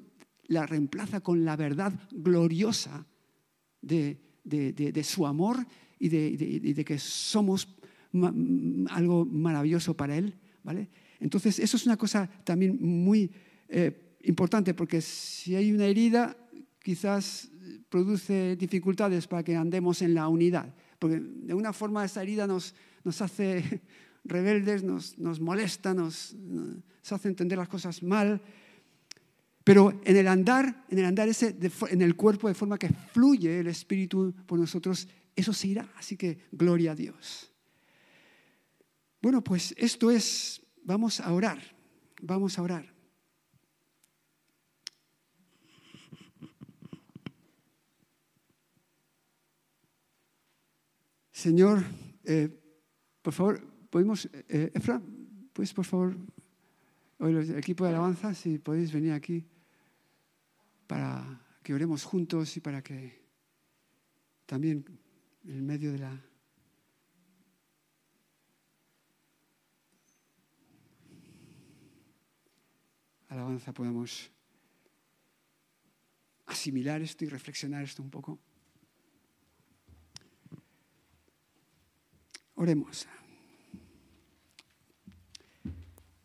la 0.47 0.65
reemplaza 0.65 1.21
con 1.21 1.45
la 1.45 1.55
verdad 1.55 1.93
gloriosa 2.11 3.05
de, 3.81 4.17
de, 4.43 4.73
de, 4.73 4.91
de 4.91 5.03
su 5.03 5.27
amor 5.27 5.57
y 5.99 6.09
de, 6.09 6.83
que 6.83 6.97
somos 6.97 7.67
ma 8.13 8.33
algo 8.89 9.25
maravilloso 9.25 9.93
para 9.95 10.17
Él. 10.17 10.33
¿vale? 10.63 10.89
Entonces, 11.19 11.59
eso 11.59 11.77
es 11.77 11.85
una 11.85 11.97
cosa 11.97 12.27
también 12.43 12.77
muy 12.81 13.29
eh, 13.69 14.17
importante, 14.23 14.73
porque 14.73 15.01
si 15.01 15.55
hay 15.55 15.71
una 15.71 15.85
herida, 15.85 16.35
quizás 16.81 17.51
produce 17.89 18.55
dificultades 18.55 19.27
para 19.27 19.43
que 19.43 19.55
andemos 19.55 20.01
en 20.01 20.15
la 20.15 20.27
unidad, 20.29 20.73
porque 20.97 21.19
de 21.19 21.53
una 21.53 21.73
forma 21.73 22.03
esa 22.05 22.23
herida 22.23 22.47
nos, 22.47 22.73
nos 23.03 23.21
hace 23.21 23.81
rebeldes, 24.27 24.83
nos, 24.83 25.17
nos 25.17 25.39
molesta, 25.39 25.93
nos, 25.93 26.35
hace 27.09 27.27
entender 27.27 27.57
las 27.57 27.69
cosas 27.69 28.03
mal. 28.03 28.41
Pero 29.63 29.99
en 30.03 30.15
el 30.15 30.27
andar, 30.27 30.85
en 30.89 30.99
el 30.99 31.05
andar 31.05 31.27
ese, 31.27 31.57
en 31.89 32.01
el 32.01 32.15
cuerpo, 32.15 32.47
de 32.47 32.53
forma 32.53 32.77
que 32.77 32.89
fluye 32.89 33.59
el 33.59 33.67
Espíritu 33.67 34.33
por 34.45 34.59
nosotros, 34.59 35.07
eso 35.35 35.53
se 35.53 35.67
irá. 35.67 35.91
Así 35.97 36.15
que 36.15 36.37
gloria 36.51 36.91
a 36.91 36.95
Dios. 36.95 37.51
Bueno, 39.21 39.43
pues 39.43 39.73
esto 39.77 40.11
es, 40.11 40.61
vamos 40.83 41.19
a 41.19 41.33
orar, 41.33 41.59
vamos 42.21 42.57
a 42.57 42.61
orar. 42.61 42.97
Señor, 51.31 51.83
eh, 52.23 52.49
por 53.21 53.31
favor, 53.31 53.76
podemos, 53.97 54.29
eh, 54.31 54.69
Efra, 54.75 55.01
pues 55.53 55.73
por 55.73 55.83
favor, 55.83 56.15
hoy 57.17 57.33
el 57.33 57.57
equipo 57.57 57.83
de 57.83 57.89
alabanza, 57.89 58.31
si 58.35 58.59
podéis 58.59 58.91
venir 58.91 59.11
aquí 59.11 59.43
para 60.85 61.41
que 61.63 61.73
oremos 61.73 62.03
juntos 62.03 62.55
y 62.57 62.59
para 62.59 62.83
que 62.83 63.19
también 64.45 64.85
en 65.45 65.65
medio 65.65 65.91
de 65.93 65.97
la 65.97 66.21
alabanza 73.29 73.73
podamos 73.73 74.29
asimilar 76.45 77.01
esto 77.01 77.25
y 77.25 77.29
reflexionar 77.29 77.83
esto 77.83 78.03
un 78.03 78.11
poco. 78.11 78.37
Oremos. 82.53 83.07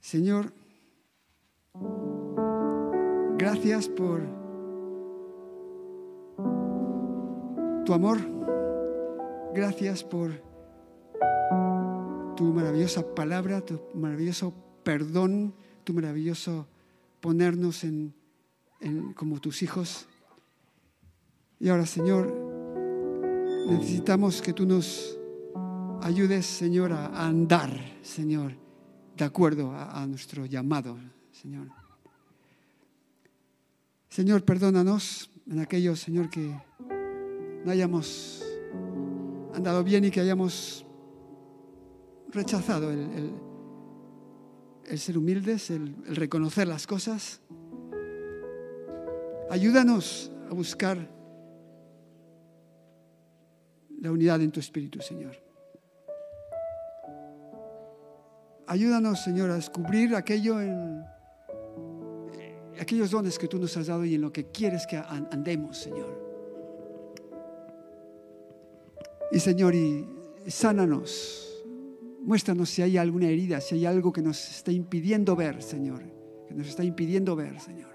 Señor, 0.03 0.53
gracias 3.39 3.89
por 3.89 4.21
tu 7.87 7.95
amor. 7.95 8.19
Gracias 9.55 10.03
por 10.03 10.33
tu 12.37 12.45
maravillosa 12.45 13.15
palabra, 13.15 13.61
tu 13.61 13.79
maravilloso 13.95 14.53
perdón, 14.83 15.55
tu 15.85 15.93
maravilloso 15.93 16.67
ponernos 17.21 17.85
en, 17.85 18.13
como 19.15 19.41
tus 19.41 19.63
hijos. 19.63 20.09
Y 21.61 21.69
ahora, 21.69 21.87
Señor, 21.87 22.35
necesitamos 23.69 24.43
que 24.43 24.53
tú 24.53 24.67
nos 24.67 25.17
ayudes, 26.01 26.45
Señor, 26.45 26.93
a 26.93 27.25
andar, 27.25 27.71
Señor, 28.03 28.62
de 29.23 29.27
acuerdo 29.27 29.73
a, 29.73 30.05
nuestro 30.05 30.47
llamado, 30.47 30.99
Señor. 31.31 31.69
Señor, 34.09 34.45
perdónanos 34.45 35.31
en 35.49 35.61
aquello, 35.61 35.95
Señor, 35.95 36.29
que 36.29 36.53
no 37.65 37.71
hayamos 37.71 38.45
andado 39.55 39.85
bien 39.85 40.05
y 40.05 40.11
que 40.11 40.19
hayamos 40.19 40.85
rechazado 42.33 42.91
el 42.91 43.39
ser 44.99 45.17
humildes, 45.17 45.71
el, 45.71 45.95
reconocer 46.17 46.67
las 46.67 46.89
cosas. 46.89 47.41
Ayúdanos 49.51 50.33
a 50.51 50.53
buscar 50.53 51.09
la 54.01 54.11
unidad 54.11 54.43
en 54.43 54.51
tu 54.51 54.59
espíritu, 54.59 55.01
Señor. 55.01 55.52
Ayúdanos, 58.73 59.23
Señor, 59.23 59.51
a 59.51 59.57
descubrir 59.57 60.15
aquello 60.15 60.59
en 60.59 61.05
aquellos 62.81 63.11
dones 63.11 63.39
que 63.39 63.47
tú 63.47 63.59
nos 63.59 63.77
has 63.77 63.89
dado 63.89 64.03
y 64.07 64.15
en 64.15 64.23
lo 64.23 64.33
que 64.33 64.47
quieres 64.47 64.87
que 64.87 64.97
andemos, 64.97 65.77
Señor. 65.77 66.19
Y 69.31 69.41
Señor, 69.41 69.75
y 69.75 70.07
sánanos 70.47 71.51
Muéstranos 72.23 72.71
si 72.71 72.81
hay 72.81 72.97
alguna 72.97 73.29
herida, 73.29 73.61
si 73.61 73.75
hay 73.75 73.85
algo 73.85 74.11
que 74.11 74.23
nos 74.23 74.49
está 74.49 74.73
impidiendo 74.73 75.37
ver, 75.37 75.63
Señor. 75.63 76.03
Que 76.49 76.55
nos 76.55 76.67
está 76.67 76.83
impidiendo 76.83 77.37
ver, 77.37 77.61
Señor. 77.61 77.91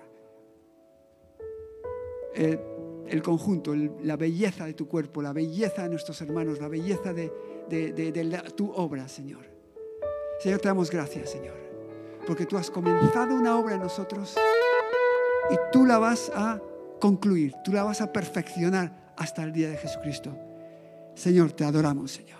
El, 2.36 3.24
conjunto, 3.24 3.74
la 3.74 4.16
belleza 4.16 4.66
de 4.66 4.76
tu 4.76 4.88
cuerpo, 4.88 5.24
la 5.24 5.34
belleza 5.34 5.82
de 5.82 5.90
nuestros 5.90 6.22
hermanos, 6.22 6.60
la 6.60 6.68
belleza 6.68 7.14
de, 7.14 7.32
tu 8.56 8.70
obra, 8.70 9.08
Señor. 9.08 9.57
Señor, 10.40 10.60
te 10.60 10.68
damos 10.68 10.90
gracias, 10.90 11.32
Señor. 11.32 11.56
Porque 12.26 12.46
tú 12.46 12.58
has 12.58 12.70
comenzado 12.70 13.36
una 13.36 13.58
obra 13.58 13.76
en 13.76 13.82
nosotros 13.82 14.36
y 15.50 15.56
tú 15.72 15.86
la 15.86 15.98
vas 15.98 16.32
a 16.36 16.62
concluir, 17.00 17.54
tú 17.64 17.72
la 17.72 17.84
vas 17.84 18.02
a 18.02 18.12
perfeccionar 18.12 19.14
hasta 19.18 19.44
el 19.44 19.54
día 19.54 19.70
de 19.70 19.78
Jesucristo. 19.78 20.36
Señor, 21.16 21.52
te 21.54 21.64
adoramos, 21.64 22.12
Señor. 22.12 22.38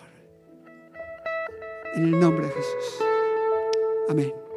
En 1.94 2.04
el 2.04 2.20
nombre 2.20 2.46
de 2.46 2.52
Jesús. 2.52 3.04
Amén. 4.08 4.47